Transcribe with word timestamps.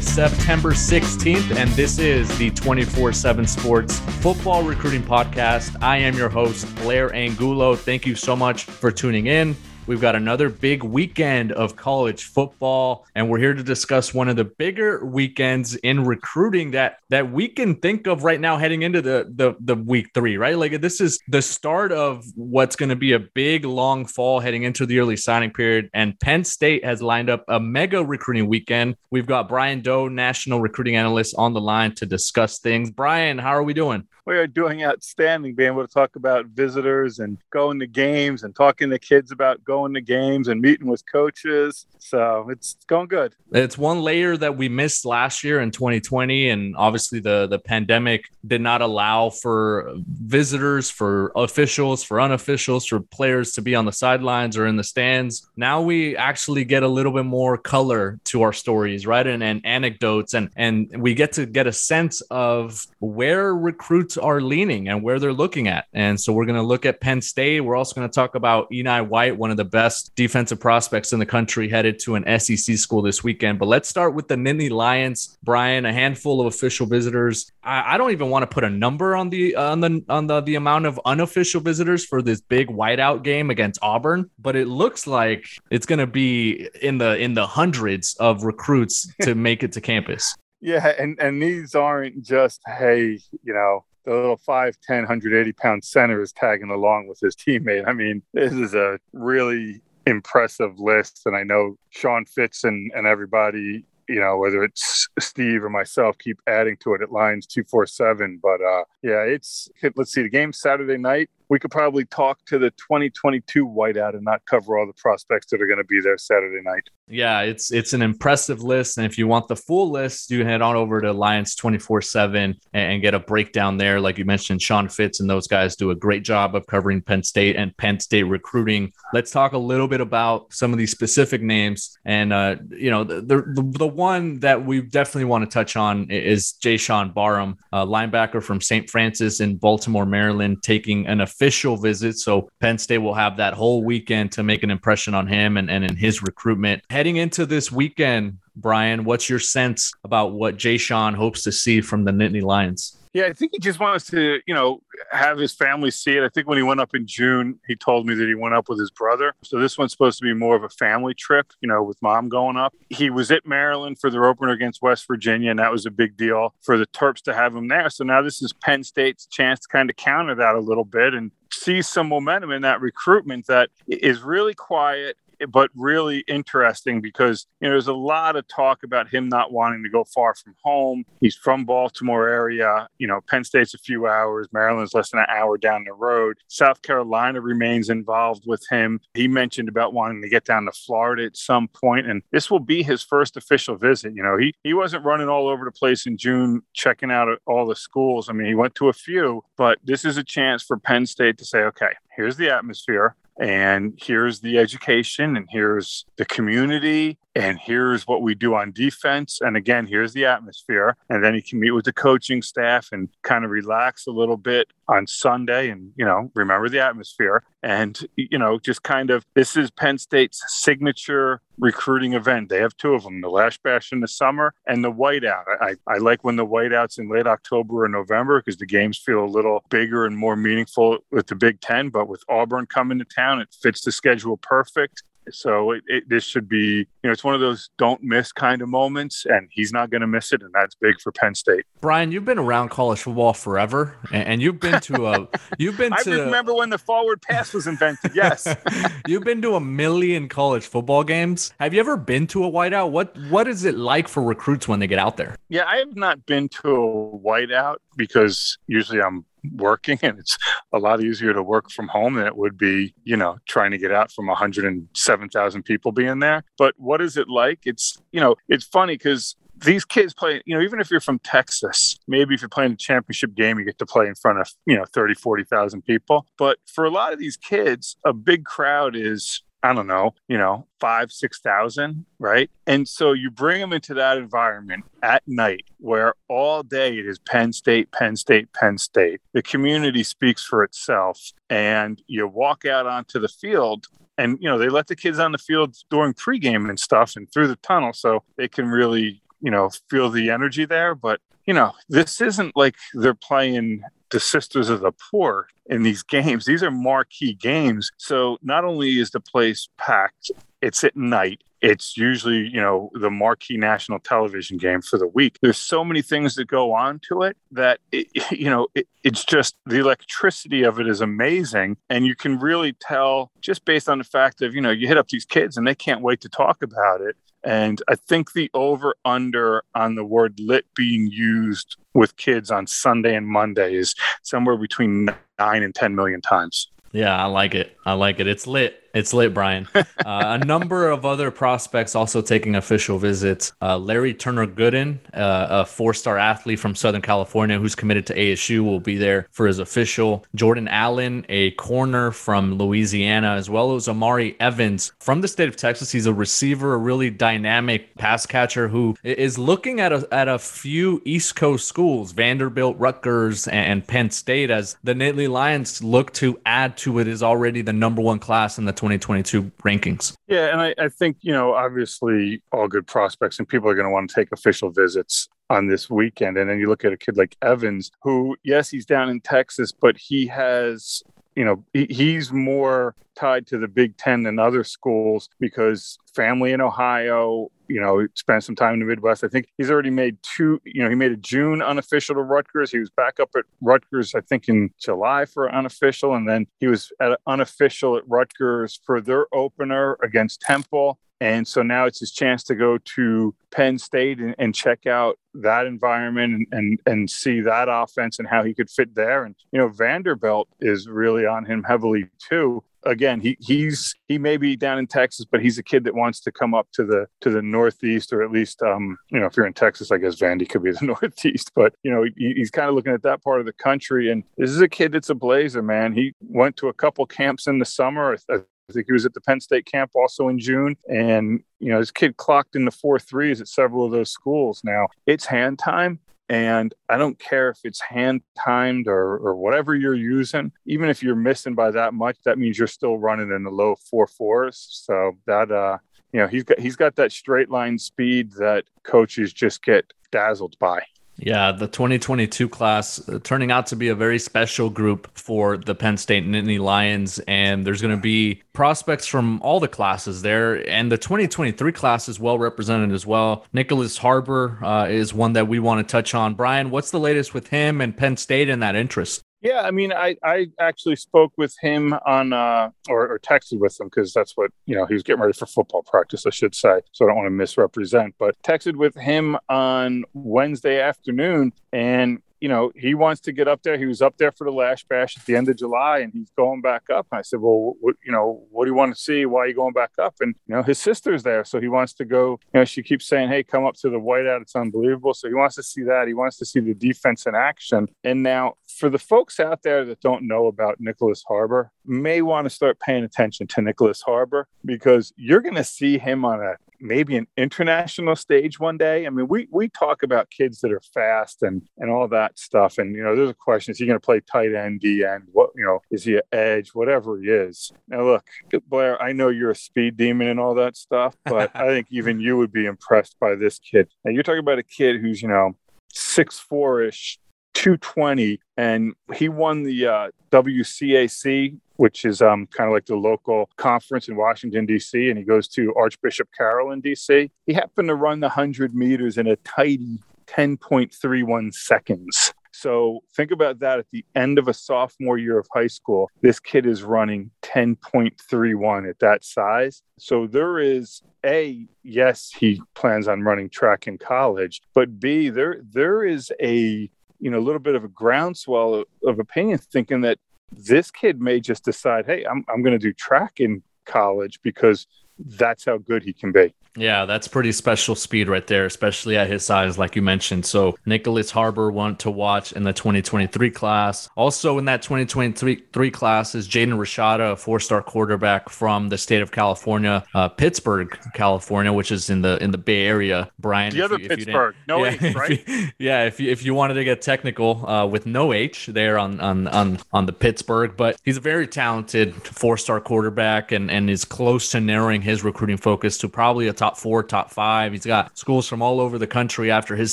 Thursday, 0.00 0.12
September 0.12 0.70
16th, 0.70 1.54
and 1.54 1.68
this 1.72 1.98
is 1.98 2.38
the 2.38 2.50
24 2.50 3.12
7 3.12 3.46
Sports 3.46 3.98
Football 4.22 4.62
Recruiting 4.62 5.02
Podcast. 5.02 5.76
I 5.82 5.98
am 5.98 6.16
your 6.16 6.30
host, 6.30 6.74
Blair 6.76 7.14
Angulo. 7.14 7.76
Thank 7.76 8.06
you 8.06 8.14
so 8.14 8.34
much 8.34 8.64
for 8.64 8.90
tuning 8.90 9.26
in. 9.26 9.54
We've 9.84 10.00
got 10.00 10.14
another 10.14 10.48
big 10.48 10.84
weekend 10.84 11.50
of 11.50 11.74
college 11.74 12.22
football, 12.22 13.04
and 13.16 13.28
we're 13.28 13.40
here 13.40 13.52
to 13.52 13.64
discuss 13.64 14.14
one 14.14 14.28
of 14.28 14.36
the 14.36 14.44
bigger 14.44 15.04
weekends 15.04 15.74
in 15.74 16.04
recruiting 16.04 16.70
that 16.70 16.98
that 17.10 17.32
we 17.32 17.48
can 17.48 17.74
think 17.74 18.06
of 18.06 18.22
right 18.22 18.40
now 18.40 18.58
heading 18.58 18.82
into 18.82 19.02
the 19.02 19.26
the, 19.34 19.54
the 19.58 19.74
week 19.74 20.10
three, 20.14 20.36
right? 20.36 20.56
Like 20.56 20.80
this 20.80 21.00
is 21.00 21.18
the 21.26 21.42
start 21.42 21.90
of 21.90 22.24
what's 22.36 22.76
going 22.76 22.90
to 22.90 22.96
be 22.96 23.12
a 23.12 23.18
big 23.18 23.64
long 23.64 24.06
fall 24.06 24.38
heading 24.38 24.62
into 24.62 24.86
the 24.86 25.00
early 25.00 25.16
signing 25.16 25.50
period. 25.50 25.90
And 25.92 26.18
Penn 26.20 26.44
State 26.44 26.84
has 26.84 27.02
lined 27.02 27.28
up 27.28 27.44
a 27.48 27.58
mega 27.58 28.04
recruiting 28.04 28.46
weekend. 28.46 28.94
We've 29.10 29.26
got 29.26 29.48
Brian 29.48 29.82
Dohn, 29.82 30.14
national 30.14 30.60
recruiting 30.60 30.94
analyst, 30.94 31.34
on 31.36 31.54
the 31.54 31.60
line 31.60 31.96
to 31.96 32.06
discuss 32.06 32.60
things. 32.60 32.92
Brian, 32.92 33.36
how 33.36 33.50
are 33.50 33.64
we 33.64 33.74
doing? 33.74 34.06
we 34.24 34.36
are 34.36 34.46
doing 34.46 34.84
outstanding 34.84 35.54
being 35.54 35.72
able 35.72 35.86
to 35.86 35.92
talk 35.92 36.16
about 36.16 36.46
visitors 36.46 37.18
and 37.18 37.38
going 37.50 37.80
to 37.80 37.86
games 37.86 38.44
and 38.44 38.54
talking 38.54 38.90
to 38.90 38.98
kids 38.98 39.32
about 39.32 39.64
going 39.72 39.94
to 39.94 40.02
games 40.02 40.48
and 40.48 40.60
meeting 40.60 40.86
with 40.86 41.02
coaches. 41.10 41.86
So 41.98 42.48
it's 42.50 42.76
going 42.88 43.08
good. 43.08 43.34
It's 43.52 43.78
one 43.78 44.02
layer 44.02 44.36
that 44.36 44.56
we 44.56 44.68
missed 44.68 45.06
last 45.06 45.44
year 45.44 45.60
in 45.60 45.70
2020. 45.70 46.50
And 46.50 46.76
obviously, 46.76 47.20
the, 47.20 47.46
the 47.46 47.58
pandemic 47.58 48.30
did 48.46 48.60
not 48.60 48.82
allow 48.82 49.30
for 49.30 49.94
visitors, 49.96 50.90
for 50.90 51.32
officials, 51.36 52.02
for 52.02 52.18
unofficials, 52.18 52.86
for 52.86 53.00
players 53.00 53.52
to 53.52 53.62
be 53.62 53.74
on 53.74 53.86
the 53.86 53.92
sidelines 53.92 54.58
or 54.58 54.66
in 54.66 54.76
the 54.76 54.84
stands. 54.84 55.48
Now 55.56 55.80
we 55.80 56.16
actually 56.16 56.64
get 56.64 56.82
a 56.82 56.88
little 56.88 57.12
bit 57.12 57.24
more 57.24 57.56
color 57.56 58.18
to 58.24 58.42
our 58.42 58.52
stories, 58.52 59.06
right? 59.06 59.26
And, 59.26 59.42
and 59.42 59.64
anecdotes. 59.64 60.34
And, 60.34 60.50
and 60.56 60.90
we 61.00 61.14
get 61.14 61.32
to 61.34 61.46
get 61.46 61.66
a 61.66 61.72
sense 61.72 62.20
of 62.30 62.86
where 62.98 63.54
recruits 63.54 64.18
are 64.18 64.40
leaning 64.40 64.88
and 64.88 65.02
where 65.02 65.18
they're 65.18 65.32
looking 65.32 65.68
at. 65.68 65.86
And 65.94 66.20
so 66.20 66.32
we're 66.32 66.46
going 66.46 66.56
to 66.56 66.62
look 66.62 66.84
at 66.84 67.00
Penn 67.00 67.22
State. 67.22 67.60
We're 67.60 67.76
also 67.76 67.94
going 67.94 68.08
to 68.08 68.14
talk 68.14 68.34
about 68.34 68.70
Enai 68.70 69.06
White, 69.06 69.38
one 69.38 69.50
of 69.50 69.56
the 69.56 69.61
best 69.64 70.14
defensive 70.16 70.60
prospects 70.60 71.12
in 71.12 71.18
the 71.18 71.26
country, 71.26 71.68
headed 71.68 71.98
to 72.00 72.14
an 72.14 72.38
SEC 72.38 72.76
school 72.76 73.02
this 73.02 73.22
weekend. 73.22 73.58
But 73.58 73.66
let's 73.66 73.88
start 73.88 74.14
with 74.14 74.28
the 74.28 74.36
Nittany 74.36 74.70
Lions. 74.70 75.36
Brian, 75.42 75.86
a 75.86 75.92
handful 75.92 76.40
of 76.40 76.46
official 76.46 76.86
visitors. 76.86 77.50
I, 77.62 77.94
I 77.94 77.98
don't 77.98 78.12
even 78.12 78.30
want 78.30 78.42
to 78.42 78.46
put 78.46 78.64
a 78.64 78.70
number 78.70 79.16
on 79.16 79.30
the 79.30 79.56
uh, 79.56 79.72
on 79.72 79.80
the 79.80 80.04
on 80.08 80.26
the 80.26 80.40
the 80.40 80.54
amount 80.54 80.86
of 80.86 81.00
unofficial 81.04 81.60
visitors 81.60 82.04
for 82.04 82.22
this 82.22 82.40
big 82.40 82.68
whiteout 82.68 83.22
game 83.22 83.50
against 83.50 83.78
Auburn, 83.82 84.30
but 84.38 84.56
it 84.56 84.68
looks 84.68 85.06
like 85.06 85.46
it's 85.70 85.86
going 85.86 85.98
to 85.98 86.06
be 86.06 86.68
in 86.80 86.98
the 86.98 87.16
in 87.16 87.34
the 87.34 87.46
hundreds 87.46 88.14
of 88.16 88.44
recruits 88.44 89.12
to 89.22 89.34
make 89.36 89.62
it 89.62 89.72
to 89.72 89.80
campus. 89.80 90.34
Yeah, 90.60 90.92
and 90.98 91.18
and 91.20 91.42
these 91.42 91.74
aren't 91.74 92.22
just 92.22 92.60
hey, 92.66 93.18
you 93.42 93.52
know, 93.52 93.84
the 94.04 94.12
little 94.12 94.36
5'10, 94.36 94.74
180 94.88 95.52
pound 95.52 95.84
center 95.84 96.20
is 96.20 96.32
tagging 96.32 96.70
along 96.70 97.08
with 97.08 97.20
his 97.20 97.36
teammate. 97.36 97.86
I 97.86 97.92
mean, 97.92 98.22
this 98.32 98.52
is 98.52 98.74
a 98.74 98.98
really 99.12 99.80
impressive 100.06 100.78
list. 100.78 101.22
And 101.26 101.36
I 101.36 101.42
know 101.42 101.76
Sean 101.90 102.24
Fitz 102.24 102.64
and, 102.64 102.90
and 102.94 103.06
everybody, 103.06 103.84
you 104.08 104.20
know, 104.20 104.36
whether 104.36 104.64
it's 104.64 105.08
Steve 105.20 105.62
or 105.62 105.70
myself, 105.70 106.18
keep 106.18 106.38
adding 106.46 106.76
to 106.78 106.94
it 106.94 107.02
at 107.02 107.12
Lions 107.12 107.46
247. 107.46 108.40
But 108.42 108.60
uh, 108.60 108.84
yeah, 109.02 109.22
it's, 109.22 109.68
let's 109.96 110.12
see, 110.12 110.22
the 110.22 110.28
game 110.28 110.52
Saturday 110.52 110.98
night 110.98 111.30
we 111.52 111.58
could 111.58 111.70
probably 111.70 112.06
talk 112.06 112.42
to 112.46 112.58
the 112.58 112.70
2022 112.70 113.68
whiteout 113.68 114.14
and 114.14 114.24
not 114.24 114.40
cover 114.46 114.78
all 114.78 114.86
the 114.86 114.94
prospects 114.94 115.48
that 115.50 115.60
are 115.60 115.66
going 115.66 115.76
to 115.76 115.84
be 115.84 116.00
there 116.00 116.16
Saturday 116.16 116.62
night. 116.62 116.88
Yeah, 117.08 117.40
it's 117.40 117.70
it's 117.70 117.92
an 117.92 118.00
impressive 118.00 118.62
list, 118.62 118.96
and 118.96 119.04
if 119.04 119.18
you 119.18 119.26
want 119.26 119.48
the 119.48 119.56
full 119.56 119.90
list, 119.90 120.30
you 120.30 120.46
head 120.46 120.62
on 120.62 120.76
over 120.76 121.02
to 121.02 121.12
Lions 121.12 121.54
24 121.54 122.00
seven 122.00 122.58
and 122.72 123.02
get 123.02 123.12
a 123.12 123.18
breakdown 123.18 123.76
there. 123.76 124.00
Like 124.00 124.16
you 124.16 124.24
mentioned, 124.24 124.62
Sean 124.62 124.88
Fitz 124.88 125.20
and 125.20 125.28
those 125.28 125.46
guys 125.46 125.76
do 125.76 125.90
a 125.90 125.94
great 125.94 126.24
job 126.24 126.56
of 126.56 126.66
covering 126.66 127.02
Penn 127.02 127.22
State 127.22 127.56
and 127.56 127.76
Penn 127.76 128.00
State 128.00 128.22
recruiting. 128.22 128.90
Let's 129.12 129.30
talk 129.30 129.52
a 129.52 129.58
little 129.58 129.88
bit 129.88 130.00
about 130.00 130.54
some 130.54 130.72
of 130.72 130.78
these 130.78 130.92
specific 130.92 131.42
names, 131.42 131.98
and 132.06 132.32
uh, 132.32 132.56
you 132.70 132.90
know 132.90 133.04
the, 133.04 133.20
the 133.20 133.72
the 133.78 133.86
one 133.86 134.40
that 134.40 134.64
we 134.64 134.80
definitely 134.80 135.26
want 135.26 135.44
to 135.44 135.52
touch 135.52 135.76
on 135.76 136.10
is 136.10 136.54
Jaishawn 136.64 137.12
Barham, 137.12 137.58
a 137.72 137.86
linebacker 137.86 138.42
from 138.42 138.62
St. 138.62 138.88
Francis 138.88 139.40
in 139.40 139.56
Baltimore, 139.56 140.06
Maryland, 140.06 140.62
taking 140.62 141.06
an 141.06 141.20
official 141.20 141.41
official 141.42 141.76
visit. 141.76 142.16
So 142.18 142.48
Penn 142.60 142.78
State 142.78 142.98
will 142.98 143.14
have 143.14 143.36
that 143.38 143.52
whole 143.52 143.82
weekend 143.82 144.30
to 144.32 144.44
make 144.44 144.62
an 144.62 144.70
impression 144.70 145.12
on 145.12 145.26
him 145.26 145.56
and, 145.56 145.68
and 145.68 145.82
in 145.82 145.96
his 145.96 146.22
recruitment. 146.22 146.84
Heading 146.88 147.16
into 147.16 147.46
this 147.46 147.72
weekend, 147.72 148.38
Brian, 148.54 149.02
what's 149.02 149.28
your 149.28 149.40
sense 149.40 149.92
about 150.04 150.34
what 150.34 150.56
Jaishawn 150.56 151.14
hopes 151.14 151.42
to 151.42 151.50
see 151.50 151.80
from 151.80 152.04
the 152.04 152.12
Nittany 152.12 152.42
Lions? 152.42 152.96
Yeah, 153.14 153.26
I 153.26 153.34
think 153.34 153.52
he 153.52 153.58
just 153.58 153.78
wants 153.78 154.06
to, 154.06 154.40
you 154.46 154.54
know, 154.54 154.82
have 155.10 155.38
his 155.38 155.52
family 155.52 155.90
see 155.90 156.16
it. 156.16 156.24
I 156.24 156.30
think 156.30 156.48
when 156.48 156.56
he 156.56 156.62
went 156.62 156.80
up 156.80 156.94
in 156.94 157.06
June, 157.06 157.60
he 157.66 157.76
told 157.76 158.06
me 158.06 158.14
that 158.14 158.26
he 158.26 158.34
went 158.34 158.54
up 158.54 158.70
with 158.70 158.78
his 158.78 158.90
brother. 158.90 159.34
So 159.42 159.58
this 159.58 159.76
one's 159.76 159.92
supposed 159.92 160.18
to 160.18 160.24
be 160.24 160.32
more 160.32 160.56
of 160.56 160.64
a 160.64 160.70
family 160.70 161.12
trip, 161.12 161.52
you 161.60 161.68
know, 161.68 161.82
with 161.82 162.00
mom 162.00 162.30
going 162.30 162.56
up. 162.56 162.74
He 162.88 163.10
was 163.10 163.30
at 163.30 163.46
Maryland 163.46 163.98
for 163.98 164.10
their 164.10 164.24
opener 164.24 164.52
against 164.52 164.80
West 164.80 165.06
Virginia, 165.06 165.50
and 165.50 165.58
that 165.58 165.70
was 165.70 165.84
a 165.84 165.90
big 165.90 166.16
deal 166.16 166.54
for 166.62 166.78
the 166.78 166.86
Terps 166.86 167.20
to 167.22 167.34
have 167.34 167.54
him 167.54 167.68
there. 167.68 167.90
So 167.90 168.02
now 168.02 168.22
this 168.22 168.40
is 168.40 168.54
Penn 168.54 168.82
State's 168.82 169.26
chance 169.26 169.60
to 169.60 169.68
kind 169.68 169.90
of 169.90 169.96
counter 169.96 170.34
that 170.34 170.54
a 170.54 170.60
little 170.60 170.84
bit 170.84 171.12
and 171.12 171.32
see 171.52 171.82
some 171.82 172.08
momentum 172.08 172.50
in 172.50 172.62
that 172.62 172.80
recruitment 172.80 173.46
that 173.46 173.68
is 173.86 174.22
really 174.22 174.54
quiet 174.54 175.18
but 175.50 175.70
really 175.74 176.24
interesting 176.28 177.00
because 177.00 177.46
you 177.60 177.68
know 177.68 177.74
there's 177.74 177.88
a 177.88 177.92
lot 177.92 178.36
of 178.36 178.46
talk 178.48 178.82
about 178.82 179.08
him 179.08 179.28
not 179.28 179.52
wanting 179.52 179.82
to 179.82 179.88
go 179.88 180.04
far 180.04 180.34
from 180.34 180.54
home. 180.62 181.04
He's 181.20 181.36
from 181.36 181.64
Baltimore 181.64 182.28
area. 182.28 182.88
You 182.98 183.06
know, 183.06 183.20
Penn 183.28 183.44
State's 183.44 183.74
a 183.74 183.78
few 183.78 184.06
hours, 184.06 184.48
Maryland's 184.52 184.94
less 184.94 185.10
than 185.10 185.20
an 185.20 185.26
hour 185.28 185.58
down 185.58 185.84
the 185.84 185.92
road. 185.92 186.38
South 186.48 186.82
Carolina 186.82 187.40
remains 187.40 187.90
involved 187.90 188.44
with 188.46 188.62
him. 188.70 189.00
He 189.14 189.28
mentioned 189.28 189.68
about 189.68 189.94
wanting 189.94 190.22
to 190.22 190.28
get 190.28 190.44
down 190.44 190.64
to 190.66 190.72
Florida 190.72 191.24
at 191.24 191.36
some 191.36 191.68
point, 191.68 192.06
and 192.06 192.22
this 192.32 192.50
will 192.50 192.60
be 192.60 192.82
his 192.82 193.02
first 193.02 193.36
official 193.36 193.76
visit. 193.76 194.14
You 194.14 194.22
know, 194.22 194.36
he 194.36 194.54
he 194.62 194.74
wasn't 194.74 195.04
running 195.04 195.28
all 195.28 195.48
over 195.48 195.64
the 195.64 195.72
place 195.72 196.06
in 196.06 196.16
June 196.16 196.62
checking 196.72 197.10
out 197.10 197.28
all 197.46 197.66
the 197.66 197.76
schools. 197.76 198.28
I 198.28 198.32
mean, 198.32 198.46
he 198.46 198.54
went 198.54 198.74
to 198.76 198.88
a 198.88 198.92
few, 198.92 199.42
but 199.56 199.78
this 199.84 200.04
is 200.04 200.16
a 200.16 200.24
chance 200.24 200.62
for 200.62 200.78
Penn 200.78 201.06
State 201.06 201.38
to 201.38 201.44
say, 201.44 201.60
okay, 201.60 201.92
here's 202.16 202.36
the 202.36 202.50
atmosphere 202.50 203.16
and 203.40 203.98
here's 204.00 204.40
the 204.40 204.58
education 204.58 205.36
and 205.36 205.48
here's 205.50 206.04
the 206.16 206.24
community 206.26 207.18
and 207.34 207.58
here's 207.58 208.06
what 208.06 208.22
we 208.22 208.34
do 208.34 208.54
on 208.54 208.72
defense. 208.72 209.40
And 209.40 209.56
again 209.56 209.86
here's 209.86 210.12
the 210.12 210.26
atmosphere. 210.26 210.96
And 211.08 211.24
then 211.24 211.34
you 211.34 211.42
can 211.42 211.58
meet 211.58 211.70
with 211.70 211.86
the 211.86 211.92
coaching 211.92 212.42
staff 212.42 212.88
and 212.92 213.08
kind 213.22 213.44
of 213.44 213.50
relax 213.50 214.06
a 214.06 214.10
little 214.10 214.36
bit 214.36 214.68
on 214.88 215.06
sunday 215.06 215.70
and 215.70 215.92
you 215.96 216.04
know 216.04 216.30
remember 216.34 216.68
the 216.68 216.80
atmosphere 216.80 217.42
and 217.62 218.06
you 218.16 218.38
know 218.38 218.58
just 218.58 218.82
kind 218.82 219.10
of 219.10 219.24
this 219.34 219.56
is 219.56 219.70
penn 219.70 219.98
state's 219.98 220.42
signature 220.48 221.40
recruiting 221.58 222.14
event. 222.14 222.48
They 222.48 222.58
have 222.58 222.76
two 222.76 222.94
of 222.94 223.04
them 223.04 223.20
the 223.20 223.28
Lasch 223.28 223.58
Bash 223.58 223.92
in 223.92 224.00
the 224.00 224.08
summer 224.08 224.54
and 224.66 224.82
the 224.82 224.92
whiteout. 224.92 225.44
I, 225.60 225.76
I 225.86 225.98
like 225.98 226.24
when 226.24 226.36
the 226.36 226.46
whiteouts 226.46 226.98
in 226.98 227.08
late 227.08 227.26
october 227.26 227.84
or 227.84 227.88
november 227.88 228.40
because 228.40 228.56
the 228.56 228.66
games 228.66 228.98
feel 228.98 229.24
a 229.24 229.26
little 229.26 229.64
bigger 229.68 230.06
and 230.06 230.16
more 230.16 230.36
meaningful 230.36 230.98
with 231.10 231.26
the 231.26 231.34
big 231.34 231.60
ten 231.60 231.88
but 231.88 232.08
with 232.08 232.22
auburn 232.28 232.66
coming 232.66 232.98
to 232.98 233.04
town 233.04 233.40
it 233.40 233.48
fits 233.62 233.82
the 233.82 233.92
schedule 233.92 234.36
perfect 234.36 235.02
so 235.30 235.72
it, 235.72 235.82
it, 235.86 236.08
this 236.08 236.24
should 236.24 236.48
be, 236.48 236.58
you 236.58 236.86
know, 237.04 237.10
it's 237.10 237.24
one 237.24 237.34
of 237.34 237.40
those 237.40 237.70
don't 237.78 238.02
miss 238.02 238.32
kind 238.32 238.62
of 238.62 238.68
moments, 238.68 239.26
and 239.26 239.48
he's 239.50 239.72
not 239.72 239.90
going 239.90 240.00
to 240.00 240.06
miss 240.06 240.32
it, 240.32 240.42
and 240.42 240.52
that's 240.52 240.74
big 240.74 241.00
for 241.00 241.12
Penn 241.12 241.34
State. 241.34 241.64
Brian, 241.80 242.12
you've 242.12 242.24
been 242.24 242.38
around 242.38 242.70
college 242.70 243.00
football 243.00 243.32
forever, 243.32 243.96
and, 244.12 244.28
and 244.28 244.42
you've 244.42 244.60
been 244.60 244.80
to 244.80 245.06
a, 245.06 245.28
you've 245.58 245.76
been 245.76 245.92
to. 246.02 246.12
I 246.12 246.24
remember 246.24 246.54
when 246.54 246.70
the 246.70 246.78
forward 246.78 247.22
pass 247.22 247.52
was 247.52 247.66
invented. 247.66 248.14
Yes, 248.14 248.54
you've 249.06 249.24
been 249.24 249.42
to 249.42 249.54
a 249.54 249.60
million 249.60 250.28
college 250.28 250.66
football 250.66 251.04
games. 251.04 251.52
Have 251.60 251.74
you 251.74 251.80
ever 251.80 251.96
been 251.96 252.26
to 252.28 252.44
a 252.44 252.50
whiteout? 252.50 252.90
What 252.90 253.16
What 253.28 253.48
is 253.48 253.64
it 253.64 253.76
like 253.76 254.08
for 254.08 254.22
recruits 254.22 254.66
when 254.68 254.80
they 254.80 254.86
get 254.86 254.98
out 254.98 255.16
there? 255.16 255.36
Yeah, 255.48 255.64
I 255.66 255.76
have 255.76 255.96
not 255.96 256.24
been 256.26 256.48
to 256.48 256.68
a 256.68 257.18
whiteout 257.18 257.76
because 257.96 258.58
usually 258.66 259.00
I'm 259.00 259.24
working 259.54 259.98
and 260.02 260.18
it's 260.18 260.38
a 260.72 260.78
lot 260.78 261.02
easier 261.02 261.32
to 261.32 261.42
work 261.42 261.70
from 261.70 261.88
home 261.88 262.14
than 262.14 262.26
it 262.26 262.36
would 262.36 262.56
be 262.56 262.94
you 263.04 263.16
know 263.16 263.38
trying 263.48 263.72
to 263.72 263.78
get 263.78 263.90
out 263.90 264.12
from 264.12 264.28
107000 264.28 265.62
people 265.64 265.90
being 265.90 266.20
there 266.20 266.44
but 266.56 266.74
what 266.76 267.00
is 267.00 267.16
it 267.16 267.28
like 267.28 267.58
it's 267.64 267.98
you 268.12 268.20
know 268.20 268.36
it's 268.48 268.64
funny 268.64 268.94
because 268.94 269.34
these 269.64 269.84
kids 269.84 270.12
play, 270.14 270.42
you 270.44 270.56
know, 270.56 270.62
even 270.62 270.80
if 270.80 270.90
you're 270.90 271.00
from 271.00 271.18
Texas, 271.20 271.98
maybe 272.08 272.34
if 272.34 272.42
you're 272.42 272.48
playing 272.48 272.72
a 272.72 272.76
championship 272.76 273.34
game, 273.34 273.58
you 273.58 273.64
get 273.64 273.78
to 273.78 273.86
play 273.86 274.06
in 274.06 274.14
front 274.14 274.40
of, 274.40 274.50
you 274.66 274.76
know, 274.76 274.84
30, 274.92 275.14
40,000 275.14 275.82
people. 275.82 276.26
But 276.36 276.58
for 276.66 276.84
a 276.84 276.90
lot 276.90 277.12
of 277.12 277.18
these 277.18 277.36
kids, 277.36 277.96
a 278.04 278.12
big 278.12 278.44
crowd 278.44 278.96
is 278.96 279.42
I 279.62 279.72
don't 279.72 279.86
know, 279.86 280.14
you 280.28 280.36
know, 280.36 280.66
five, 280.80 281.12
6,000, 281.12 282.04
right? 282.18 282.50
And 282.66 282.88
so 282.88 283.12
you 283.12 283.30
bring 283.30 283.60
them 283.60 283.72
into 283.72 283.94
that 283.94 284.18
environment 284.18 284.84
at 285.02 285.22
night 285.26 285.64
where 285.78 286.14
all 286.28 286.62
day 286.64 286.98
it 286.98 287.06
is 287.06 287.18
Penn 287.20 287.52
State, 287.52 287.92
Penn 287.92 288.16
State, 288.16 288.52
Penn 288.52 288.76
State. 288.78 289.20
The 289.32 289.42
community 289.42 290.02
speaks 290.02 290.44
for 290.44 290.64
itself. 290.64 291.32
And 291.48 292.02
you 292.06 292.26
walk 292.26 292.64
out 292.64 292.86
onto 292.86 293.20
the 293.20 293.28
field 293.28 293.86
and, 294.18 294.38
you 294.40 294.48
know, 294.48 294.58
they 294.58 294.68
let 294.68 294.88
the 294.88 294.96
kids 294.96 295.18
on 295.18 295.32
the 295.32 295.38
field 295.38 295.76
during 295.90 296.12
pregame 296.14 296.68
and 296.68 296.78
stuff 296.78 297.14
and 297.16 297.30
through 297.32 297.48
the 297.48 297.56
tunnel 297.56 297.92
so 297.92 298.22
they 298.36 298.48
can 298.48 298.68
really, 298.68 299.22
you 299.40 299.50
know, 299.50 299.70
feel 299.88 300.10
the 300.10 300.30
energy 300.30 300.64
there. 300.64 300.94
But, 300.94 301.20
you 301.46 301.54
know, 301.54 301.72
this 301.88 302.20
isn't 302.20 302.56
like 302.56 302.76
they're 302.94 303.14
playing 303.14 303.82
the 304.10 304.20
Sisters 304.20 304.68
of 304.68 304.80
the 304.80 304.92
Poor 304.92 305.48
in 305.66 305.82
these 305.82 306.02
games. 306.02 306.44
These 306.44 306.62
are 306.62 306.70
marquee 306.70 307.34
games. 307.34 307.90
So 307.96 308.38
not 308.42 308.64
only 308.64 308.98
is 308.98 309.10
the 309.10 309.20
place 309.20 309.68
packed, 309.78 310.30
it's 310.60 310.84
at 310.84 310.96
night. 310.96 311.42
It's 311.60 311.96
usually, 311.96 312.48
you 312.48 312.60
know, 312.60 312.90
the 312.94 313.10
marquee 313.10 313.56
national 313.56 314.00
television 314.00 314.58
game 314.58 314.82
for 314.82 314.98
the 314.98 315.06
week. 315.06 315.38
There's 315.40 315.58
so 315.58 315.84
many 315.84 316.02
things 316.02 316.34
that 316.34 316.48
go 316.48 316.72
on 316.72 317.00
to 317.08 317.22
it 317.22 317.36
that, 317.52 317.78
it, 317.92 318.08
you 318.32 318.50
know, 318.50 318.66
it, 318.74 318.88
it's 319.04 319.24
just 319.24 319.56
the 319.66 319.78
electricity 319.78 320.64
of 320.64 320.80
it 320.80 320.88
is 320.88 321.00
amazing. 321.00 321.76
And 321.88 322.06
you 322.06 322.16
can 322.16 322.38
really 322.38 322.72
tell 322.72 323.30
just 323.40 323.64
based 323.64 323.88
on 323.88 323.98
the 323.98 324.04
fact 324.04 324.42
of, 324.42 324.54
you 324.54 324.60
know, 324.60 324.70
you 324.70 324.88
hit 324.88 324.98
up 324.98 325.08
these 325.08 325.24
kids 325.24 325.56
and 325.56 325.66
they 325.66 325.74
can't 325.74 326.02
wait 326.02 326.20
to 326.22 326.28
talk 326.28 326.62
about 326.62 327.00
it. 327.00 327.16
And 327.44 327.82
I 327.88 327.96
think 327.96 328.32
the 328.32 328.50
over 328.54 328.94
under 329.04 329.64
on 329.74 329.94
the 329.94 330.04
word 330.04 330.38
lit 330.38 330.66
being 330.74 331.08
used 331.08 331.76
with 331.94 332.16
kids 332.16 332.50
on 332.50 332.66
Sunday 332.66 333.16
and 333.16 333.26
Monday 333.26 333.74
is 333.74 333.94
somewhere 334.22 334.56
between 334.56 335.08
nine 335.38 335.62
and 335.62 335.74
10 335.74 335.94
million 335.94 336.20
times. 336.20 336.68
Yeah, 336.92 337.16
I 337.16 337.26
like 337.26 337.54
it. 337.54 337.76
I 337.84 337.94
like 337.94 338.20
it. 338.20 338.26
It's 338.26 338.46
lit. 338.46 338.81
It's 338.94 339.12
lit, 339.14 339.34
Brian. 339.34 339.68
Uh, 340.04 340.38
a 340.40 340.44
number 340.44 340.88
of 340.88 341.04
other 341.04 341.30
prospects 341.30 341.94
also 341.94 342.20
taking 342.20 342.56
official 342.56 342.98
visits. 342.98 343.52
Uh, 343.62 343.78
Larry 343.78 344.12
Turner 344.12 344.48
Gooden, 344.48 344.98
uh, 345.14 345.46
a 345.50 345.66
four 345.66 345.94
star 345.94 346.18
athlete 346.18 346.58
from 346.58 346.74
Southern 346.74 347.02
California 347.02 347.58
who's 347.58 347.76
committed 347.76 348.06
to 348.06 348.14
ASU, 348.14 348.64
will 348.64 348.80
be 348.80 348.96
there 348.96 349.28
for 349.30 349.46
his 349.46 349.60
official. 349.60 350.24
Jordan 350.34 350.66
Allen, 350.66 351.24
a 351.28 351.52
corner 351.52 352.10
from 352.10 352.58
Louisiana, 352.58 353.34
as 353.34 353.48
well 353.48 353.76
as 353.76 353.88
Amari 353.88 354.34
Evans 354.40 354.92
from 354.98 355.20
the 355.20 355.28
state 355.28 355.48
of 355.48 355.56
Texas. 355.56 355.92
He's 355.92 356.06
a 356.06 356.14
receiver, 356.14 356.74
a 356.74 356.78
really 356.78 357.10
dynamic 357.10 357.94
pass 357.94 358.26
catcher 358.26 358.66
who 358.66 358.96
is 359.04 359.38
looking 359.38 359.80
at 359.80 359.92
a, 359.92 360.08
at 360.10 360.26
a 360.26 360.38
few 360.38 361.00
East 361.04 361.36
Coast 361.36 361.68
schools, 361.68 362.10
Vanderbilt, 362.10 362.76
Rutgers, 362.78 363.46
and 363.48 363.86
Penn 363.86 364.10
State, 364.10 364.50
as 364.50 364.76
the 364.82 364.94
Nittany 364.94 365.30
Lions 365.30 365.82
look 365.82 366.12
to 366.14 366.40
add 366.44 366.76
to 366.78 366.98
it 366.98 367.06
is 367.06 367.22
already 367.22 367.62
the 367.62 367.72
number 367.72 368.02
one 368.02 368.18
class 368.18 368.58
in 368.58 368.64
the 368.64 368.72
2022 368.82 369.44
rankings. 369.62 370.14
Yeah, 370.26 370.46
and 370.46 370.60
I, 370.60 370.74
I 370.76 370.88
think, 370.88 371.18
you 371.20 371.32
know, 371.32 371.54
obviously 371.54 372.42
all 372.52 372.66
good 372.66 372.86
prospects 372.86 373.38
and 373.38 373.48
people 373.48 373.70
are 373.70 373.74
going 373.74 373.86
to 373.86 373.92
want 373.92 374.10
to 374.10 374.14
take 374.14 374.32
official 374.32 374.70
visits 374.70 375.28
on 375.48 375.68
this 375.68 375.88
weekend. 375.88 376.36
And 376.36 376.50
then 376.50 376.58
you 376.58 376.68
look 376.68 376.84
at 376.84 376.92
a 376.92 376.96
kid 376.96 377.16
like 377.16 377.36
Evans, 377.42 377.92
who, 378.02 378.36
yes, 378.42 378.70
he's 378.70 378.84
down 378.84 379.08
in 379.08 379.20
Texas, 379.20 379.70
but 379.70 379.96
he 379.96 380.26
has 380.26 381.02
you 381.36 381.44
know 381.44 381.64
he, 381.72 381.86
he's 381.88 382.32
more 382.32 382.94
tied 383.14 383.46
to 383.46 383.58
the 383.58 383.68
big 383.68 383.96
ten 383.96 384.22
than 384.22 384.38
other 384.38 384.64
schools 384.64 385.28
because 385.40 385.98
family 386.14 386.52
in 386.52 386.60
ohio 386.60 387.50
you 387.68 387.80
know 387.80 388.06
spent 388.14 388.44
some 388.44 388.54
time 388.54 388.74
in 388.74 388.80
the 388.80 388.86
midwest 388.86 389.24
i 389.24 389.28
think 389.28 389.46
he's 389.56 389.70
already 389.70 389.90
made 389.90 390.16
two 390.22 390.60
you 390.64 390.82
know 390.82 390.88
he 390.88 390.94
made 390.94 391.12
a 391.12 391.16
june 391.16 391.62
unofficial 391.62 392.14
to 392.14 392.22
rutgers 392.22 392.70
he 392.70 392.78
was 392.78 392.90
back 392.90 393.18
up 393.20 393.30
at 393.36 393.44
rutgers 393.60 394.14
i 394.14 394.20
think 394.20 394.48
in 394.48 394.70
july 394.78 395.24
for 395.24 395.52
unofficial 395.52 396.14
and 396.14 396.28
then 396.28 396.46
he 396.60 396.66
was 396.66 396.92
at 397.00 397.18
unofficial 397.26 397.96
at 397.96 398.02
rutgers 398.08 398.80
for 398.84 399.00
their 399.00 399.26
opener 399.34 399.96
against 400.02 400.40
temple 400.40 400.98
and 401.22 401.46
so 401.46 401.62
now 401.62 401.84
it's 401.84 402.00
his 402.00 402.10
chance 402.10 402.42
to 402.44 402.56
go 402.56 402.78
to 402.96 403.32
Penn 403.52 403.78
State 403.78 404.18
and, 404.18 404.34
and 404.40 404.52
check 404.52 404.88
out 404.88 405.20
that 405.34 405.66
environment 405.66 406.34
and, 406.34 406.46
and, 406.50 406.80
and 406.84 407.08
see 407.08 407.40
that 407.42 407.68
offense 407.70 408.18
and 408.18 408.26
how 408.26 408.42
he 408.42 408.52
could 408.52 408.68
fit 408.68 408.96
there. 408.96 409.22
And 409.22 409.36
you 409.52 409.60
know, 409.60 409.68
Vanderbilt 409.68 410.48
is 410.58 410.88
really 410.88 411.24
on 411.24 411.44
him 411.44 411.62
heavily 411.62 412.08
too. 412.28 412.64
Again, 412.84 413.20
he 413.20 413.36
he's 413.40 413.94
he 414.08 414.18
may 414.18 414.36
be 414.36 414.56
down 414.56 414.78
in 414.78 414.86
Texas, 414.86 415.24
but 415.24 415.40
he's 415.40 415.58
a 415.58 415.62
kid 415.62 415.84
that 415.84 415.94
wants 415.94 416.20
to 416.20 416.32
come 416.32 416.54
up 416.54 416.68
to 416.74 416.84
the 416.84 417.06
to 417.20 417.30
the 417.30 417.42
Northeast, 417.42 418.12
or 418.12 418.22
at 418.22 418.30
least 418.30 418.62
um, 418.62 418.98
you 419.10 419.20
know, 419.20 419.26
if 419.26 419.36
you're 419.36 419.46
in 419.46 419.52
Texas, 419.52 419.90
I 419.92 419.98
guess 419.98 420.16
Vandy 420.16 420.48
could 420.48 420.62
be 420.62 420.72
the 420.72 420.84
Northeast. 421.00 421.52
But 421.54 421.74
you 421.82 421.90
know, 421.90 422.04
he, 422.16 422.34
he's 422.34 422.50
kind 422.50 422.68
of 422.68 422.74
looking 422.74 422.92
at 422.92 423.02
that 423.02 423.22
part 423.22 423.40
of 423.40 423.46
the 423.46 423.52
country. 423.52 424.10
And 424.10 424.24
this 424.36 424.50
is 424.50 424.60
a 424.60 424.68
kid 424.68 424.92
that's 424.92 425.10
a 425.10 425.14
blazer, 425.14 425.62
man. 425.62 425.92
He 425.92 426.14
went 426.20 426.56
to 426.56 426.68
a 426.68 426.74
couple 426.74 427.06
camps 427.06 427.46
in 427.46 427.58
the 427.58 427.64
summer. 427.64 428.16
I 428.30 428.38
think 428.72 428.86
he 428.86 428.92
was 428.92 429.06
at 429.06 429.14
the 429.14 429.20
Penn 429.20 429.40
State 429.40 429.66
camp 429.66 429.92
also 429.94 430.28
in 430.28 430.38
June. 430.38 430.76
And, 430.88 431.42
you 431.60 431.70
know, 431.70 431.78
his 431.78 431.90
kid 431.90 432.16
clocked 432.16 432.56
in 432.56 432.64
the 432.64 432.70
four 432.70 432.98
threes 432.98 433.40
at 433.40 433.48
several 433.48 433.84
of 433.84 433.92
those 433.92 434.10
schools. 434.10 434.62
Now 434.64 434.88
it's 435.06 435.26
hand 435.26 435.58
time. 435.58 436.00
And 436.32 436.72
I 436.88 436.96
don't 436.96 437.18
care 437.18 437.50
if 437.50 437.58
it's 437.62 437.82
hand 437.82 438.22
timed 438.42 438.88
or, 438.88 439.18
or 439.18 439.36
whatever 439.36 439.74
you're 439.74 439.94
using, 439.94 440.50
even 440.64 440.88
if 440.88 441.02
you're 441.02 441.14
missing 441.14 441.54
by 441.54 441.70
that 441.72 441.92
much, 441.92 442.16
that 442.24 442.38
means 442.38 442.56
you're 442.56 442.66
still 442.66 442.96
running 442.96 443.30
in 443.30 443.44
the 443.44 443.50
low 443.50 443.76
four 443.76 444.06
fours. 444.06 444.66
So 444.70 445.18
that, 445.26 445.52
uh, 445.52 445.76
you 446.10 446.20
know, 446.20 446.26
he's 446.26 446.44
got, 446.44 446.58
he's 446.58 446.74
got 446.74 446.96
that 446.96 447.12
straight 447.12 447.50
line 447.50 447.78
speed 447.78 448.32
that 448.38 448.64
coaches 448.82 449.34
just 449.34 449.62
get 449.62 449.92
dazzled 450.10 450.58
by. 450.58 450.80
Yeah, 451.24 451.52
the 451.52 451.68
2022 451.68 452.48
class 452.48 453.08
uh, 453.08 453.20
turning 453.22 453.52
out 453.52 453.66
to 453.68 453.76
be 453.76 453.88
a 453.88 453.94
very 453.94 454.18
special 454.18 454.68
group 454.68 455.08
for 455.16 455.56
the 455.56 455.72
Penn 455.72 455.96
State 455.96 456.26
Nittany 456.26 456.58
Lions. 456.58 457.20
And 457.28 457.64
there's 457.64 457.80
going 457.80 457.94
to 457.94 458.00
be 458.00 458.42
prospects 458.52 459.06
from 459.06 459.40
all 459.40 459.60
the 459.60 459.68
classes 459.68 460.22
there. 460.22 460.68
And 460.68 460.90
the 460.90 460.98
2023 460.98 461.70
class 461.70 462.08
is 462.08 462.18
well 462.18 462.40
represented 462.40 462.90
as 462.90 463.06
well. 463.06 463.46
Nicholas 463.52 463.98
Harbor 463.98 464.58
uh, 464.64 464.88
is 464.88 465.14
one 465.14 465.34
that 465.34 465.46
we 465.46 465.60
want 465.60 465.86
to 465.86 465.90
touch 465.90 466.12
on. 466.12 466.34
Brian, 466.34 466.70
what's 466.70 466.90
the 466.90 466.98
latest 466.98 467.32
with 467.32 467.48
him 467.48 467.80
and 467.80 467.96
Penn 467.96 468.16
State 468.16 468.48
and 468.48 468.60
that 468.60 468.74
interest? 468.74 469.22
Yeah, 469.42 469.62
I 469.62 469.72
mean, 469.72 469.92
I, 469.92 470.16
I 470.22 470.46
actually 470.60 470.94
spoke 470.94 471.32
with 471.36 471.56
him 471.60 471.94
on 472.06 472.32
uh, 472.32 472.70
or, 472.88 473.08
or 473.08 473.18
texted 473.18 473.58
with 473.58 473.78
him 473.78 473.88
because 473.88 474.12
that's 474.12 474.36
what 474.36 474.52
you 474.66 474.76
know 474.76 474.86
he 474.86 474.94
was 474.94 475.02
getting 475.02 475.20
ready 475.20 475.32
for 475.32 475.46
football 475.46 475.82
practice, 475.82 476.24
I 476.26 476.30
should 476.30 476.54
say. 476.54 476.80
So 476.92 477.04
I 477.04 477.08
don't 477.08 477.16
want 477.16 477.26
to 477.26 477.30
misrepresent, 477.30 478.14
but 478.20 478.40
texted 478.44 478.76
with 478.76 478.94
him 478.94 479.36
on 479.48 480.04
Wednesday 480.14 480.80
afternoon, 480.80 481.52
and 481.72 482.22
you 482.42 482.48
know, 482.48 482.72
he 482.74 482.92
wants 482.96 483.20
to 483.20 483.30
get 483.30 483.46
up 483.46 483.62
there. 483.62 483.78
He 483.78 483.86
was 483.86 484.02
up 484.02 484.18
there 484.18 484.32
for 484.32 484.42
the 484.42 484.50
Lasch 484.50 484.82
Bash 484.82 485.16
at 485.16 485.24
the 485.26 485.36
end 485.36 485.48
of 485.48 485.56
July, 485.56 486.00
and 486.00 486.12
he's 486.12 486.32
going 486.36 486.60
back 486.60 486.90
up. 486.90 487.06
And 487.12 487.20
I 487.20 487.22
said, 487.22 487.40
"Well, 487.40 487.74
what, 487.78 487.94
you 488.04 488.10
know, 488.10 488.44
what 488.50 488.64
do 488.64 488.72
you 488.72 488.74
want 488.74 488.92
to 488.92 489.00
see? 489.00 489.24
Why 489.26 489.42
are 489.42 489.46
you 489.46 489.54
going 489.54 489.72
back 489.72 489.92
up?" 489.96 490.16
And 490.18 490.34
you 490.48 490.56
know, 490.56 490.62
his 490.64 490.80
sister's 490.80 491.22
there, 491.22 491.44
so 491.44 491.60
he 491.60 491.68
wants 491.68 491.92
to 491.94 492.04
go. 492.04 492.40
You 492.52 492.60
know, 492.60 492.64
she 492.64 492.82
keeps 492.82 493.06
saying, 493.06 493.28
"Hey, 493.28 493.44
come 493.44 493.64
up 493.64 493.76
to 493.76 493.90
the 493.90 494.00
whiteout. 494.00 494.42
It's 494.42 494.56
unbelievable." 494.56 495.14
So 495.14 495.28
he 495.28 495.34
wants 495.34 495.54
to 495.54 495.62
see 495.62 495.82
that. 495.84 496.08
He 496.08 496.14
wants 496.14 496.36
to 496.38 496.44
see 496.44 496.58
the 496.58 496.74
defense 496.74 497.26
in 497.26 497.36
action. 497.36 497.86
And 498.02 498.24
now, 498.24 498.54
for 498.66 498.90
the 498.90 498.98
folks 498.98 499.38
out 499.38 499.62
there 499.62 499.84
that 499.84 500.00
don't 500.00 500.26
know 500.26 500.46
about 500.46 500.80
Nicholas 500.80 501.22
Harbor, 501.28 501.70
may 501.86 502.22
want 502.22 502.46
to 502.46 502.50
start 502.50 502.80
paying 502.80 503.04
attention 503.04 503.46
to 503.46 503.62
Nicholas 503.62 504.02
Harbor 504.02 504.48
because 504.64 505.12
you're 505.16 505.42
going 505.42 505.54
to 505.54 505.64
see 505.64 505.96
him 505.96 506.24
on 506.24 506.40
a 506.40 506.56
maybe 506.82 507.16
an 507.16 507.26
international 507.36 508.16
stage 508.16 508.58
one 508.58 508.76
day. 508.76 509.06
I 509.06 509.10
mean, 509.10 509.28
we 509.28 509.48
we 509.50 509.68
talk 509.68 510.02
about 510.02 510.30
kids 510.30 510.60
that 510.60 510.72
are 510.72 510.82
fast 510.92 511.42
and 511.42 511.62
and 511.78 511.90
all 511.90 512.08
that 512.08 512.38
stuff. 512.38 512.78
And 512.78 512.94
you 512.94 513.02
know, 513.02 513.16
there's 513.16 513.30
a 513.30 513.34
question: 513.34 513.72
Is 513.72 513.78
he 513.78 513.86
going 513.86 513.98
to 513.98 514.04
play 514.04 514.20
tight 514.20 514.54
end, 514.54 514.80
D 514.80 515.04
end? 515.04 515.24
What 515.32 515.50
you 515.56 515.64
know, 515.64 515.80
is 515.90 516.04
he 516.04 516.16
an 516.16 516.22
edge? 516.32 516.70
Whatever 516.74 517.18
he 517.18 517.28
is. 517.28 517.72
Now, 517.88 518.04
look, 518.04 518.26
Blair, 518.66 519.00
I 519.00 519.12
know 519.12 519.28
you're 519.28 519.52
a 519.52 519.56
speed 519.56 519.96
demon 519.96 520.28
and 520.28 520.40
all 520.40 520.54
that 520.56 520.76
stuff, 520.76 521.16
but 521.24 521.50
I 521.54 521.68
think 521.68 521.86
even 521.90 522.20
you 522.20 522.36
would 522.36 522.52
be 522.52 522.66
impressed 522.66 523.16
by 523.20 523.36
this 523.36 523.58
kid. 523.58 523.88
Now, 524.04 524.12
you're 524.12 524.22
talking 524.22 524.40
about 524.40 524.58
a 524.58 524.64
kid 524.64 525.00
who's 525.00 525.22
you 525.22 525.28
know 525.28 525.52
six 525.94 526.38
four 526.38 526.82
ish 526.82 527.18
220 527.54 528.40
and 528.56 528.94
he 529.14 529.28
won 529.28 529.62
the 529.62 529.86
uh, 529.86 530.10
WCAC 530.30 531.58
which 531.76 532.04
is 532.04 532.22
um, 532.22 532.46
kind 532.46 532.68
of 532.68 532.74
like 532.74 532.86
the 532.86 532.94
local 532.94 533.50
conference 533.56 534.08
in 534.08 534.14
Washington, 534.14 534.66
D.C., 534.66 535.08
and 535.08 535.18
he 535.18 535.24
goes 535.24 535.48
to 535.48 535.74
Archbishop 535.74 536.28
Carroll 536.36 536.70
in 536.70 536.80
D.C. 536.80 537.28
He 537.44 537.52
happened 537.52 537.88
to 537.88 537.96
run 537.96 538.20
the 538.20 538.28
100 538.28 538.72
meters 538.72 539.18
in 539.18 539.26
a 539.26 539.34
tidy 539.36 539.98
10.31 540.28 541.52
seconds. 541.52 542.32
So 542.52 543.00
think 543.16 543.30
about 543.30 543.58
that 543.60 543.78
at 543.78 543.86
the 543.92 544.04
end 544.14 544.38
of 544.38 544.46
a 544.46 544.54
sophomore 544.54 545.18
year 545.18 545.38
of 545.38 545.48
high 545.52 545.66
school. 545.66 546.08
This 546.20 546.38
kid 546.38 546.66
is 546.66 546.82
running 546.82 547.30
10.31 547.42 548.88
at 548.88 548.98
that 549.00 549.24
size. 549.24 549.82
So 549.98 550.26
there 550.26 550.58
is 550.58 551.02
a 551.24 551.66
yes, 551.82 552.30
he 552.38 552.62
plans 552.74 553.08
on 553.08 553.22
running 553.22 553.48
track 553.48 553.86
in 553.86 553.98
college, 553.98 554.60
but 554.74 555.00
B 555.00 555.30
there 555.30 555.62
there 555.72 556.04
is 556.04 556.30
a 556.40 556.90
you 557.22 557.30
know 557.30 557.38
a 557.38 557.46
little 557.48 557.60
bit 557.60 557.76
of 557.76 557.84
a 557.84 557.88
groundswell 557.88 558.74
of, 558.74 558.84
of 559.06 559.18
opinion 559.20 559.56
thinking 559.58 560.00
that 560.02 560.18
this 560.50 560.90
kid 560.90 561.20
may 561.20 561.40
just 561.40 561.64
decide, 561.64 562.04
hey, 562.04 562.24
I'm, 562.24 562.44
I'm 562.48 562.62
going 562.62 562.78
to 562.78 562.78
do 562.78 562.92
track 562.92 563.34
in 563.38 563.62
college 563.86 564.40
because 564.42 564.86
that's 565.18 565.64
how 565.64 565.78
good 565.78 566.02
he 566.02 566.12
can 566.12 566.32
be. 566.32 566.52
Yeah, 566.76 567.04
that's 567.04 567.28
pretty 567.28 567.52
special 567.52 567.94
speed 567.94 568.28
right 568.28 568.46
there, 568.46 568.64
especially 568.64 569.16
at 569.16 569.28
his 569.28 569.44
size, 569.44 569.78
like 569.78 569.94
you 569.94 570.02
mentioned. 570.02 570.46
So 570.46 570.76
Nicholas 570.86 571.30
Harbor 571.30 571.70
want 571.70 571.98
to 572.00 572.10
watch 572.10 572.52
in 572.52 572.64
the 572.64 572.72
2023 572.72 573.50
class. 573.50 574.08
Also 574.16 574.58
in 574.58 574.64
that 574.64 574.82
2023 574.82 575.90
class 575.90 576.34
is 576.34 576.48
Jaden 576.48 576.78
Rashada, 576.78 577.32
a 577.32 577.36
four-star 577.36 577.82
quarterback 577.82 578.48
from 578.48 578.88
the 578.88 578.96
state 578.96 579.20
of 579.20 579.32
California, 579.32 580.04
uh, 580.14 580.28
Pittsburg, 580.28 580.98
California, 581.14 581.72
which 581.72 581.92
is 581.92 582.08
in 582.08 582.22
the 582.22 582.42
in 582.42 582.50
the 582.50 582.58
Bay 582.58 582.86
Area. 582.86 583.30
Brian, 583.38 583.74
the 583.74 583.82
other 583.82 583.98
you, 583.98 584.08
Pittsburgh, 584.08 584.54
no 584.66 584.84
yeah, 584.84 584.96
H, 585.00 585.14
right? 585.14 585.30
If 585.32 585.48
you, 585.48 585.68
yeah, 585.78 586.04
if 586.04 586.20
you, 586.20 586.30
if 586.30 586.44
you 586.44 586.54
wanted 586.54 586.74
to 586.74 586.84
get 586.84 587.02
technical 587.02 587.68
uh, 587.68 587.86
with 587.86 588.06
no 588.06 588.32
H 588.32 588.66
there 588.66 588.98
on 588.98 589.20
on 589.20 589.46
on 589.48 589.78
on 589.92 590.06
the 590.06 590.12
Pittsburgh, 590.12 590.74
but 590.76 590.96
he's 591.04 591.18
a 591.18 591.20
very 591.20 591.46
talented 591.46 592.14
four-star 592.14 592.80
quarterback 592.80 593.52
and 593.52 593.70
and 593.70 593.90
is 593.90 594.04
close 594.04 594.50
to 594.52 594.60
narrowing 594.60 595.02
his 595.02 595.22
recruiting 595.22 595.58
focus 595.58 595.98
to 595.98 596.08
probably 596.08 596.48
a 596.48 596.61
top 596.62 596.76
four, 596.76 597.02
top 597.02 597.28
five. 597.28 597.72
He's 597.72 597.84
got 597.84 598.16
schools 598.16 598.46
from 598.46 598.62
all 598.62 598.78
over 598.78 598.96
the 598.96 599.06
country 599.08 599.50
after 599.50 599.74
his 599.74 599.92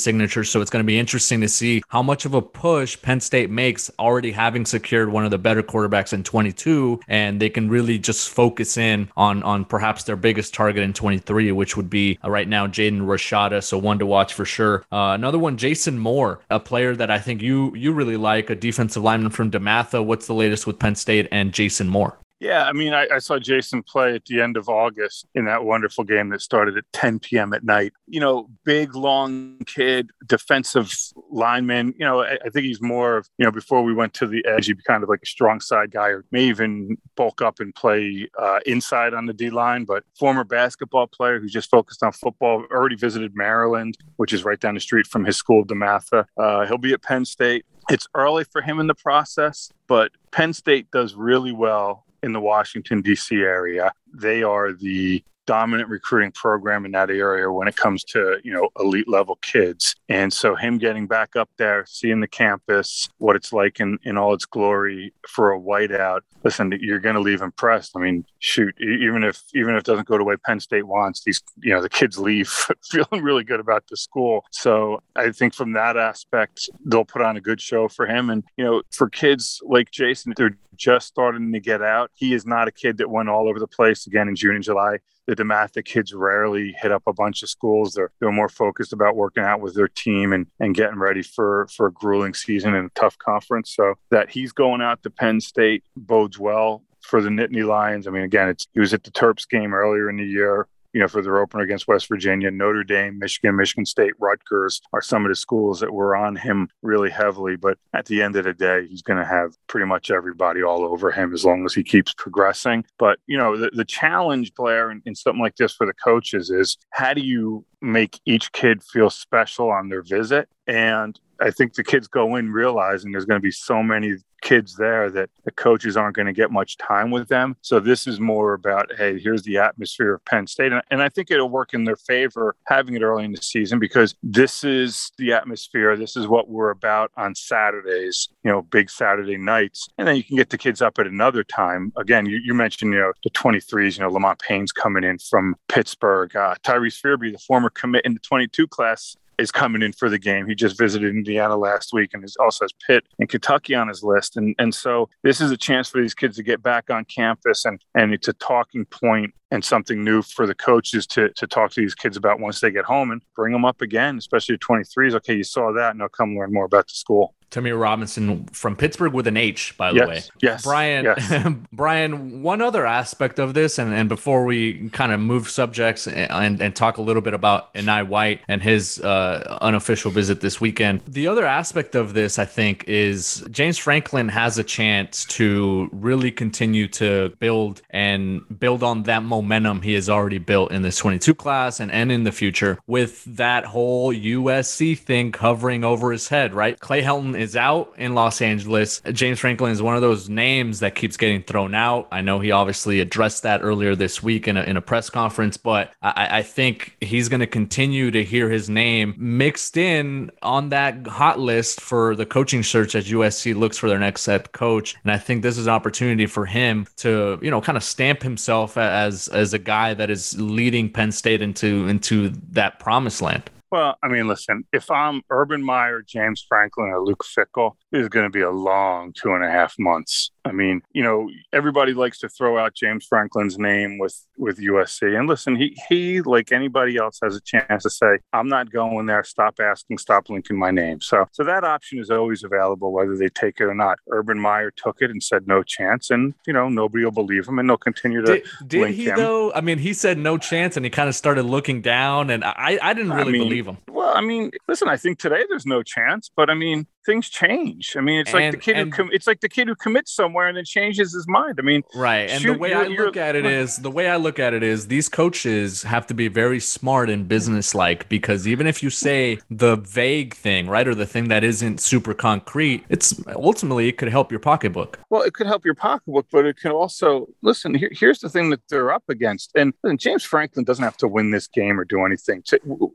signature, 0.00 0.44
so 0.44 0.60
it's 0.60 0.70
going 0.70 0.84
to 0.84 0.86
be 0.86 1.00
interesting 1.00 1.40
to 1.40 1.48
see 1.48 1.82
how 1.88 2.00
much 2.00 2.24
of 2.26 2.34
a 2.34 2.40
push 2.40 2.96
Penn 3.02 3.18
State 3.18 3.50
makes, 3.50 3.90
already 3.98 4.30
having 4.30 4.64
secured 4.64 5.10
one 5.10 5.24
of 5.24 5.32
the 5.32 5.38
better 5.38 5.64
quarterbacks 5.64 6.12
in 6.12 6.22
22, 6.22 7.00
and 7.08 7.40
they 7.40 7.50
can 7.50 7.68
really 7.68 7.98
just 7.98 8.28
focus 8.28 8.76
in 8.76 9.08
on 9.16 9.42
on 9.42 9.64
perhaps 9.64 10.04
their 10.04 10.14
biggest 10.14 10.54
target 10.54 10.84
in 10.84 10.92
23, 10.92 11.50
which 11.50 11.76
would 11.76 11.90
be 11.90 12.16
uh, 12.22 12.30
right 12.30 12.46
now 12.46 12.68
Jaden 12.68 13.00
Rashada. 13.00 13.64
So 13.64 13.76
one 13.76 13.98
to 13.98 14.06
watch 14.06 14.32
for 14.32 14.44
sure. 14.44 14.84
Uh, 14.92 15.10
another 15.18 15.40
one, 15.40 15.56
Jason 15.56 15.98
Moore, 15.98 16.38
a 16.50 16.60
player 16.60 16.94
that 16.94 17.10
I 17.10 17.18
think 17.18 17.42
you 17.42 17.74
you 17.74 17.92
really 17.92 18.16
like, 18.16 18.48
a 18.48 18.54
defensive 18.54 19.02
lineman 19.02 19.32
from 19.32 19.50
DeMatha. 19.50 20.04
What's 20.04 20.28
the 20.28 20.34
latest 20.34 20.68
with 20.68 20.78
Penn 20.78 20.94
State 20.94 21.26
and 21.32 21.52
Jason 21.52 21.88
Moore? 21.88 22.19
Yeah, 22.40 22.64
I 22.64 22.72
mean, 22.72 22.94
I, 22.94 23.06
I, 23.12 23.18
saw 23.18 23.38
Jason 23.38 23.82
play 23.82 24.14
at 24.14 24.24
the 24.24 24.40
end 24.40 24.56
of 24.56 24.70
August 24.70 25.26
in 25.34 25.44
that 25.44 25.62
wonderful 25.62 26.04
game 26.04 26.30
that 26.30 26.40
started 26.40 26.78
at 26.78 26.84
10 26.94 27.18
p.m. 27.18 27.52
at 27.52 27.64
night. 27.64 27.92
You 28.06 28.20
know, 28.20 28.48
big, 28.64 28.96
long 28.96 29.58
kid, 29.66 30.10
defensive 30.26 30.90
lineman. 31.30 31.92
You 31.98 32.06
know, 32.06 32.22
I, 32.22 32.38
I 32.42 32.48
think 32.48 32.64
he's 32.64 32.80
more 32.80 33.18
of, 33.18 33.28
you 33.36 33.44
know, 33.44 33.52
before 33.52 33.82
we 33.82 33.92
went 33.92 34.14
to 34.14 34.26
the 34.26 34.42
edge, 34.46 34.66
he'd 34.66 34.78
be 34.78 34.82
kind 34.84 35.02
of 35.02 35.10
like 35.10 35.20
a 35.22 35.26
strong 35.26 35.60
side 35.60 35.90
guy 35.90 36.08
or 36.08 36.24
may 36.30 36.44
even 36.44 36.96
bulk 37.14 37.42
up 37.42 37.60
and 37.60 37.74
play 37.74 38.26
uh, 38.38 38.60
inside 38.64 39.12
on 39.12 39.26
the 39.26 39.34
D 39.34 39.50
line. 39.50 39.84
But 39.84 40.04
former 40.18 40.44
basketball 40.44 41.08
player 41.08 41.40
who's 41.40 41.52
just 41.52 41.68
focused 41.68 42.02
on 42.02 42.12
football, 42.12 42.64
already 42.70 42.96
visited 42.96 43.36
Maryland, 43.36 43.98
which 44.16 44.32
is 44.32 44.46
right 44.46 44.58
down 44.58 44.72
the 44.72 44.80
street 44.80 45.06
from 45.06 45.26
his 45.26 45.36
school, 45.36 45.60
of 45.60 45.66
DeMatha. 45.66 46.24
Uh, 46.38 46.64
he'll 46.64 46.78
be 46.78 46.94
at 46.94 47.02
Penn 47.02 47.26
State. 47.26 47.66
It's 47.90 48.06
early 48.14 48.44
for 48.44 48.62
him 48.62 48.80
in 48.80 48.86
the 48.86 48.94
process, 48.94 49.70
but 49.88 50.12
Penn 50.30 50.54
State 50.54 50.90
does 50.90 51.14
really 51.14 51.52
well 51.52 52.06
in 52.22 52.32
the 52.32 52.40
Washington, 52.40 53.02
D.C. 53.02 53.36
area. 53.36 53.92
They 54.12 54.42
are 54.42 54.72
the 54.72 55.22
dominant 55.50 55.88
recruiting 55.88 56.30
program 56.30 56.84
in 56.84 56.92
that 56.92 57.10
area 57.10 57.50
when 57.50 57.66
it 57.66 57.74
comes 57.74 58.04
to 58.04 58.38
you 58.44 58.52
know 58.52 58.68
elite 58.78 59.08
level 59.08 59.36
kids 59.42 59.96
and 60.08 60.32
so 60.32 60.54
him 60.54 60.78
getting 60.78 61.08
back 61.08 61.34
up 61.34 61.50
there 61.56 61.84
seeing 61.88 62.20
the 62.20 62.28
campus 62.28 63.08
what 63.18 63.34
it's 63.34 63.52
like 63.52 63.80
in, 63.80 63.98
in 64.04 64.16
all 64.16 64.32
its 64.32 64.44
glory 64.44 65.12
for 65.28 65.52
a 65.52 65.58
whiteout 65.58 66.20
listen 66.44 66.72
you're 66.80 67.00
going 67.00 67.16
to 67.16 67.20
leave 67.20 67.42
impressed 67.42 67.96
i 67.96 67.98
mean 67.98 68.24
shoot 68.38 68.72
even 68.80 69.24
if 69.24 69.42
even 69.52 69.74
if 69.74 69.80
it 69.80 69.86
doesn't 69.86 70.06
go 70.06 70.16
the 70.16 70.22
way 70.22 70.36
penn 70.46 70.60
state 70.60 70.86
wants 70.86 71.24
these 71.24 71.42
you 71.62 71.72
know 71.72 71.82
the 71.82 71.88
kids 71.88 72.16
leave 72.16 72.48
feeling 72.84 73.20
really 73.20 73.42
good 73.42 73.58
about 73.58 73.82
the 73.88 73.96
school 73.96 74.44
so 74.52 75.02
i 75.16 75.32
think 75.32 75.52
from 75.52 75.72
that 75.72 75.96
aspect 75.96 76.70
they'll 76.86 77.04
put 77.04 77.22
on 77.22 77.36
a 77.36 77.40
good 77.40 77.60
show 77.60 77.88
for 77.88 78.06
him 78.06 78.30
and 78.30 78.44
you 78.56 78.64
know 78.64 78.82
for 78.92 79.10
kids 79.10 79.60
like 79.66 79.90
jason 79.90 80.32
they're 80.36 80.56
just 80.80 81.06
starting 81.06 81.52
to 81.52 81.60
get 81.60 81.82
out. 81.82 82.10
He 82.14 82.32
is 82.32 82.46
not 82.46 82.66
a 82.66 82.72
kid 82.72 82.96
that 82.98 83.10
went 83.10 83.28
all 83.28 83.48
over 83.48 83.58
the 83.60 83.68
place 83.68 84.06
again 84.06 84.28
in 84.28 84.34
June 84.34 84.54
and 84.54 84.64
July. 84.64 84.98
The 85.26 85.36
DeMatha 85.36 85.84
kids 85.84 86.14
rarely 86.14 86.74
hit 86.80 86.90
up 86.90 87.02
a 87.06 87.12
bunch 87.12 87.42
of 87.42 87.50
schools. 87.50 87.92
They're 87.92 88.10
they're 88.18 88.32
more 88.32 88.48
focused 88.48 88.92
about 88.92 89.14
working 89.14 89.44
out 89.44 89.60
with 89.60 89.74
their 89.74 89.88
team 89.88 90.32
and 90.32 90.46
and 90.58 90.74
getting 90.74 90.98
ready 90.98 91.22
for 91.22 91.68
for 91.76 91.86
a 91.86 91.92
grueling 91.92 92.34
season 92.34 92.74
and 92.74 92.86
a 92.88 93.00
tough 93.00 93.18
conference. 93.18 93.74
So 93.76 93.94
that 94.10 94.30
he's 94.30 94.52
going 94.52 94.80
out 94.80 95.02
to 95.02 95.10
Penn 95.10 95.40
State 95.40 95.84
bodes 95.94 96.38
well 96.38 96.82
for 97.02 97.20
the 97.20 97.28
Nittany 97.28 97.66
Lions. 97.66 98.08
I 98.08 98.10
mean, 98.10 98.22
again, 98.22 98.48
it's 98.48 98.66
he 98.72 98.80
was 98.80 98.94
at 98.94 99.04
the 99.04 99.10
Terps 99.10 99.48
game 99.48 99.74
earlier 99.74 100.08
in 100.08 100.16
the 100.16 100.24
year 100.24 100.66
you 100.92 101.00
know, 101.00 101.08
for 101.08 101.22
their 101.22 101.38
opener 101.38 101.62
against 101.62 101.88
West 101.88 102.08
Virginia, 102.08 102.50
Notre 102.50 102.84
Dame, 102.84 103.18
Michigan, 103.18 103.56
Michigan 103.56 103.86
State, 103.86 104.14
Rutgers 104.18 104.80
are 104.92 105.02
some 105.02 105.24
of 105.24 105.30
the 105.30 105.36
schools 105.36 105.80
that 105.80 105.92
were 105.92 106.16
on 106.16 106.36
him 106.36 106.68
really 106.82 107.10
heavily. 107.10 107.56
But 107.56 107.78
at 107.94 108.06
the 108.06 108.22
end 108.22 108.36
of 108.36 108.44
the 108.44 108.54
day, 108.54 108.86
he's 108.86 109.02
going 109.02 109.18
to 109.18 109.24
have 109.24 109.56
pretty 109.66 109.86
much 109.86 110.10
everybody 110.10 110.62
all 110.62 110.84
over 110.84 111.10
him 111.10 111.32
as 111.32 111.44
long 111.44 111.64
as 111.64 111.74
he 111.74 111.82
keeps 111.82 112.12
progressing. 112.14 112.84
But, 112.98 113.18
you 113.26 113.38
know, 113.38 113.56
the, 113.56 113.70
the 113.72 113.84
challenge, 113.84 114.54
Blair, 114.54 114.90
in, 114.90 115.02
in 115.06 115.14
something 115.14 115.42
like 115.42 115.56
this 115.56 115.72
for 115.72 115.86
the 115.86 115.94
coaches 115.94 116.50
is 116.50 116.76
how 116.90 117.14
do 117.14 117.20
you 117.20 117.64
make 117.80 118.20
each 118.26 118.52
kid 118.52 118.82
feel 118.82 119.10
special 119.10 119.70
on 119.70 119.88
their 119.88 120.02
visit? 120.02 120.48
And 120.66 121.18
I 121.40 121.50
think 121.50 121.74
the 121.74 121.84
kids 121.84 122.08
go 122.08 122.36
in 122.36 122.52
realizing 122.52 123.12
there's 123.12 123.24
going 123.24 123.40
to 123.40 123.42
be 123.42 123.50
so 123.50 123.82
many 123.82 124.16
kids 124.40 124.76
there 124.76 125.10
that 125.10 125.30
the 125.44 125.50
coaches 125.50 125.96
aren't 125.96 126.16
going 126.16 126.26
to 126.26 126.32
get 126.32 126.50
much 126.50 126.76
time 126.78 127.10
with 127.10 127.28
them. 127.28 127.56
So 127.62 127.80
this 127.80 128.06
is 128.06 128.20
more 128.20 128.54
about, 128.54 128.90
hey, 128.96 129.18
here's 129.18 129.42
the 129.42 129.58
atmosphere 129.58 130.14
of 130.14 130.24
Penn 130.24 130.46
State. 130.46 130.72
And, 130.90 131.00
I 131.00 131.08
think 131.08 131.30
it'll 131.30 131.48
work 131.48 131.72
in 131.72 131.84
their 131.84 131.96
favor 131.96 132.54
having 132.66 132.94
it 132.94 133.00
early 133.00 133.24
in 133.24 133.32
the 133.32 133.40
season 133.40 133.78
because 133.78 134.14
this 134.22 134.64
is 134.64 135.10
the 135.16 135.32
atmosphere. 135.32 135.96
This 135.96 136.14
is 136.14 136.28
what 136.28 136.48
we're 136.50 136.70
about 136.70 137.10
on 137.16 137.34
Saturdays, 137.34 138.28
you 138.44 138.50
know, 138.50 138.60
big 138.60 138.90
Saturday 138.90 139.38
nights. 139.38 139.88
And 139.96 140.06
then 140.06 140.16
you 140.16 140.22
can 140.22 140.36
get 140.36 140.50
the 140.50 140.58
kids 140.58 140.82
up 140.82 140.98
at 140.98 141.06
another 141.06 141.42
time. 141.42 141.90
Again, 141.96 142.26
you, 142.26 142.38
you 142.44 142.52
mentioned, 142.52 142.92
you 142.92 143.00
know, 143.00 143.12
the 143.24 143.30
23s, 143.30 143.96
you 143.96 144.04
know, 144.04 144.10
Lamont 144.10 144.38
Payne's 144.40 144.72
coming 144.72 145.04
in 145.04 145.18
from 145.18 145.56
Pittsburgh. 145.68 146.36
Uh, 146.36 146.54
Tyrese 146.62 147.00
Fearbry, 147.00 147.32
the 147.32 147.38
former 147.38 147.70
commit 147.70 148.04
in 148.04 148.12
the 148.12 148.20
22 148.20 148.66
class, 148.68 149.16
is 149.40 149.50
coming 149.50 149.82
in 149.82 149.92
for 149.92 150.08
the 150.08 150.18
game. 150.18 150.46
He 150.46 150.54
just 150.54 150.78
visited 150.78 151.08
Indiana 151.08 151.56
last 151.56 151.92
week 151.92 152.10
and 152.12 152.24
also 152.38 152.64
has 152.64 152.72
Pitt 152.86 153.04
and 153.18 153.28
Kentucky 153.28 153.74
on 153.74 153.88
his 153.88 154.02
list. 154.02 154.36
And 154.36 154.54
and 154.58 154.74
so 154.74 155.08
this 155.22 155.40
is 155.40 155.50
a 155.50 155.56
chance 155.56 155.88
for 155.88 156.00
these 156.00 156.14
kids 156.14 156.36
to 156.36 156.42
get 156.42 156.62
back 156.62 156.90
on 156.90 157.04
campus 157.06 157.64
and 157.64 157.80
and 157.94 158.12
it's 158.12 158.28
a 158.28 158.32
talking 158.34 158.84
point 158.84 159.34
and 159.50 159.64
something 159.64 160.04
new 160.04 160.22
for 160.22 160.46
the 160.46 160.54
coaches 160.54 161.06
to 161.08 161.30
to 161.30 161.46
talk 161.46 161.72
to 161.72 161.80
these 161.80 161.94
kids 161.94 162.16
about 162.16 162.40
once 162.40 162.60
they 162.60 162.70
get 162.70 162.84
home 162.84 163.10
and 163.10 163.22
bring 163.34 163.52
them 163.52 163.64
up 163.64 163.80
again, 163.80 164.18
especially 164.18 164.56
the 164.56 164.60
23s. 164.60 165.14
Okay, 165.14 165.34
you 165.34 165.44
saw 165.44 165.72
that, 165.72 165.90
and 165.92 166.00
they'll 166.00 166.08
come 166.08 166.36
learn 166.36 166.52
more 166.52 166.64
about 166.64 166.86
the 166.86 166.94
school. 166.94 167.34
Tamir 167.50 167.80
Robinson 167.80 168.44
from 168.46 168.76
Pittsburgh 168.76 169.12
with 169.12 169.26
an 169.26 169.36
H, 169.36 169.76
by 169.76 169.90
the 169.92 169.96
yes, 169.96 170.08
way. 170.08 170.22
Yes. 170.40 170.62
Brian, 170.62 171.04
yes. 171.04 171.54
Brian, 171.72 172.42
one 172.42 172.62
other 172.62 172.86
aspect 172.86 173.40
of 173.40 173.54
this, 173.54 173.78
and, 173.78 173.92
and 173.92 174.08
before 174.08 174.44
we 174.44 174.88
kind 174.90 175.10
of 175.10 175.18
move 175.18 175.50
subjects 175.50 176.06
and, 176.06 176.60
and 176.62 176.76
talk 176.76 176.98
a 176.98 177.02
little 177.02 177.22
bit 177.22 177.34
about 177.34 177.74
Enai 177.74 178.06
White 178.06 178.40
and 178.46 178.62
his 178.62 179.00
uh, 179.00 179.58
unofficial 179.60 180.12
visit 180.12 180.40
this 180.40 180.60
weekend, 180.60 181.00
the 181.08 181.26
other 181.26 181.44
aspect 181.44 181.96
of 181.96 182.14
this, 182.14 182.38
I 182.38 182.44
think, 182.44 182.84
is 182.86 183.44
James 183.50 183.78
Franklin 183.78 184.28
has 184.28 184.56
a 184.58 184.64
chance 184.64 185.24
to 185.24 185.88
really 185.92 186.30
continue 186.30 186.86
to 186.88 187.30
build 187.40 187.82
and 187.90 188.42
build 188.60 188.84
on 188.84 189.02
that 189.04 189.24
momentum 189.24 189.39
he 189.82 189.94
has 189.94 190.08
already 190.08 190.38
built 190.38 190.72
in 190.72 190.82
this 190.82 190.96
22 190.98 191.34
class 191.34 191.80
and, 191.80 191.90
and 191.90 192.10
in 192.10 192.24
the 192.24 192.32
future 192.32 192.78
with 192.86 193.24
that 193.24 193.64
whole 193.64 194.12
USC 194.12 194.98
thing 194.98 195.32
covering 195.32 195.84
over 195.84 196.12
his 196.12 196.28
head, 196.28 196.54
right? 196.54 196.78
Clay 196.78 197.02
Helton 197.02 197.38
is 197.38 197.56
out 197.56 197.92
in 197.96 198.14
Los 198.14 198.40
Angeles. 198.40 199.00
James 199.12 199.38
Franklin 199.38 199.72
is 199.72 199.82
one 199.82 199.96
of 199.96 200.02
those 200.02 200.28
names 200.28 200.80
that 200.80 200.94
keeps 200.94 201.16
getting 201.16 201.42
thrown 201.42 201.74
out. 201.74 202.08
I 202.10 202.20
know 202.20 202.40
he 202.40 202.50
obviously 202.50 203.00
addressed 203.00 203.42
that 203.42 203.62
earlier 203.62 203.94
this 203.94 204.22
week 204.22 204.48
in 204.48 204.56
a, 204.56 204.62
in 204.62 204.76
a 204.76 204.80
press 204.80 205.10
conference, 205.10 205.56
but 205.56 205.92
I, 206.02 206.38
I 206.38 206.42
think 206.42 206.96
he's 207.00 207.28
going 207.28 207.40
to 207.40 207.46
continue 207.46 208.10
to 208.10 208.24
hear 208.24 208.48
his 208.48 208.68
name 208.68 209.14
mixed 209.18 209.76
in 209.76 210.30
on 210.42 210.70
that 210.70 211.06
hot 211.06 211.38
list 211.38 211.80
for 211.80 212.14
the 212.14 212.26
coaching 212.26 212.62
search 212.62 212.94
as 212.94 213.08
USC 213.08 213.54
looks 213.54 213.78
for 213.78 213.88
their 213.88 213.98
next 213.98 214.26
head 214.26 214.52
coach. 214.52 214.96
And 215.04 215.12
I 215.12 215.18
think 215.18 215.42
this 215.42 215.58
is 215.58 215.66
an 215.66 215.72
opportunity 215.72 216.26
for 216.26 216.46
him 216.46 216.86
to, 216.98 217.38
you 217.42 217.50
know, 217.50 217.60
kind 217.60 217.76
of 217.76 217.84
stamp 217.84 218.22
himself 218.22 218.76
as 218.76 219.28
as 219.30 219.54
a 219.54 219.58
guy 219.58 219.94
that 219.94 220.10
is 220.10 220.38
leading 220.40 220.90
Penn 220.90 221.12
State 221.12 221.42
into 221.42 221.88
into 221.88 222.30
that 222.50 222.78
promised 222.78 223.22
land. 223.22 223.50
Well, 223.70 223.96
I 224.02 224.08
mean, 224.08 224.26
listen, 224.26 224.64
if 224.72 224.90
I'm 224.90 225.22
Urban 225.30 225.62
Meyer, 225.62 226.02
James 226.02 226.44
Franklin, 226.48 226.88
or 226.88 227.00
Luke 227.04 227.22
this 227.22 227.76
is 227.92 228.08
going 228.08 228.24
to 228.24 228.30
be 228.30 228.42
a 228.42 228.50
long 228.50 229.12
two 229.12 229.32
and 229.32 229.44
a 229.44 229.50
half 229.50 229.74
months. 229.78 230.30
I 230.44 230.52
mean, 230.52 230.80
you 230.92 231.02
know, 231.02 231.28
everybody 231.52 231.92
likes 231.92 232.18
to 232.20 232.28
throw 232.28 232.58
out 232.58 232.74
James 232.74 233.06
Franklin's 233.06 233.58
name 233.58 233.98
with 233.98 234.16
with 234.38 234.58
USC, 234.58 235.18
and 235.18 235.28
listen, 235.28 235.54
he 235.54 235.76
he 235.88 236.22
like 236.22 236.50
anybody 236.50 236.96
else 236.96 237.18
has 237.22 237.36
a 237.36 237.40
chance 237.40 237.82
to 237.82 237.90
say, 237.90 238.18
"I'm 238.32 238.48
not 238.48 238.70
going 238.70 239.06
there. 239.06 239.22
Stop 239.24 239.56
asking. 239.60 239.98
Stop 239.98 240.30
linking 240.30 240.58
my 240.58 240.70
name." 240.70 241.00
So, 241.00 241.26
so 241.32 241.44
that 241.44 241.64
option 241.64 241.98
is 241.98 242.10
always 242.10 242.42
available, 242.42 242.92
whether 242.92 243.16
they 243.16 243.28
take 243.28 243.60
it 243.60 243.64
or 243.64 243.74
not. 243.74 243.98
Urban 244.10 244.38
Meyer 244.38 244.70
took 244.70 245.02
it 245.02 245.10
and 245.10 245.22
said 245.22 245.46
no 245.46 245.62
chance, 245.62 246.10
and 246.10 246.32
you 246.46 246.52
know 246.52 246.68
nobody 246.68 247.04
will 247.04 247.12
believe 247.12 247.46
him, 247.46 247.58
and 247.58 247.68
they'll 247.68 247.76
continue 247.76 248.22
to. 248.22 248.32
Did, 248.32 248.46
did 248.66 248.90
he 248.94 249.06
him. 249.06 249.16
though? 249.16 249.52
I 249.52 249.60
mean, 249.60 249.78
he 249.78 249.92
said 249.92 250.16
no 250.16 250.38
chance, 250.38 250.76
and 250.76 250.86
he 250.86 250.90
kind 250.90 251.08
of 251.08 251.14
started 251.14 251.42
looking 251.42 251.82
down, 251.82 252.30
and 252.30 252.44
I 252.44 252.78
I 252.80 252.94
didn't 252.94 253.12
really 253.12 253.28
I 253.28 253.32
mean, 253.32 253.42
believe 253.42 253.66
him. 253.66 253.76
Well, 253.90 254.16
I 254.16 254.22
mean, 254.22 254.52
listen, 254.68 254.88
I 254.88 254.96
think 254.96 255.18
today 255.18 255.44
there's 255.48 255.66
no 255.66 255.82
chance, 255.82 256.30
but 256.34 256.48
I 256.48 256.54
mean, 256.54 256.86
things 257.04 257.28
change 257.28 257.79
change. 257.80 257.96
I 257.96 258.04
mean, 258.04 258.20
it's 258.20 258.32
and, 258.32 258.44
like 258.44 258.52
the 258.52 258.58
kid 258.58 258.76
and, 258.76 258.90
who 258.92 258.96
com- 258.96 259.10
it's 259.12 259.26
like 259.26 259.40
the 259.40 259.48
kid 259.48 259.68
who 259.68 259.74
commits 259.74 260.12
somewhere 260.12 260.48
and 260.48 260.56
then 260.56 260.64
changes 260.64 261.12
his 261.12 261.26
mind. 261.26 261.56
I 261.58 261.62
mean, 261.62 261.82
right. 261.94 262.30
And 262.30 262.42
shoot, 262.42 262.52
the 262.52 262.58
way 262.58 262.74
I 262.74 262.86
look 262.86 263.16
at 263.16 263.36
it 263.36 263.46
is 263.46 263.78
the 263.78 263.90
way 263.90 264.08
I 264.08 264.16
look 264.16 264.38
at 264.38 264.54
it 264.54 264.62
is 264.62 264.88
these 264.88 265.08
coaches 265.08 265.82
have 265.82 266.06
to 266.08 266.14
be 266.14 266.28
very 266.28 266.60
smart 266.60 267.10
and 267.10 267.26
businesslike 267.26 268.08
because 268.08 268.46
even 268.46 268.66
if 268.66 268.82
you 268.82 268.90
say 268.90 269.38
the 269.50 269.76
vague 269.76 270.34
thing, 270.34 270.68
right, 270.68 270.86
or 270.86 270.94
the 270.94 271.06
thing 271.06 271.28
that 271.28 271.44
isn't 271.44 271.80
super 271.80 272.14
concrete, 272.14 272.84
it's 272.88 273.20
ultimately 273.28 273.88
it 273.88 273.98
could 273.98 274.08
help 274.08 274.30
your 274.30 274.40
pocketbook. 274.40 274.98
Well, 275.10 275.22
it 275.22 275.34
could 275.34 275.46
help 275.46 275.64
your 275.64 275.74
pocketbook, 275.74 276.26
but 276.30 276.44
it 276.44 276.56
can 276.56 276.72
also 276.72 277.28
listen. 277.42 277.74
Here, 277.74 277.90
here's 277.92 278.20
the 278.20 278.28
thing 278.28 278.50
that 278.50 278.60
they're 278.68 278.92
up 278.92 279.04
against, 279.08 279.52
and 279.54 279.72
listen, 279.82 279.98
James 279.98 280.24
Franklin 280.24 280.64
doesn't 280.64 280.84
have 280.84 280.96
to 280.98 281.08
win 281.08 281.30
this 281.30 281.46
game 281.46 281.78
or 281.78 281.84
do 281.84 282.04
anything. 282.04 282.42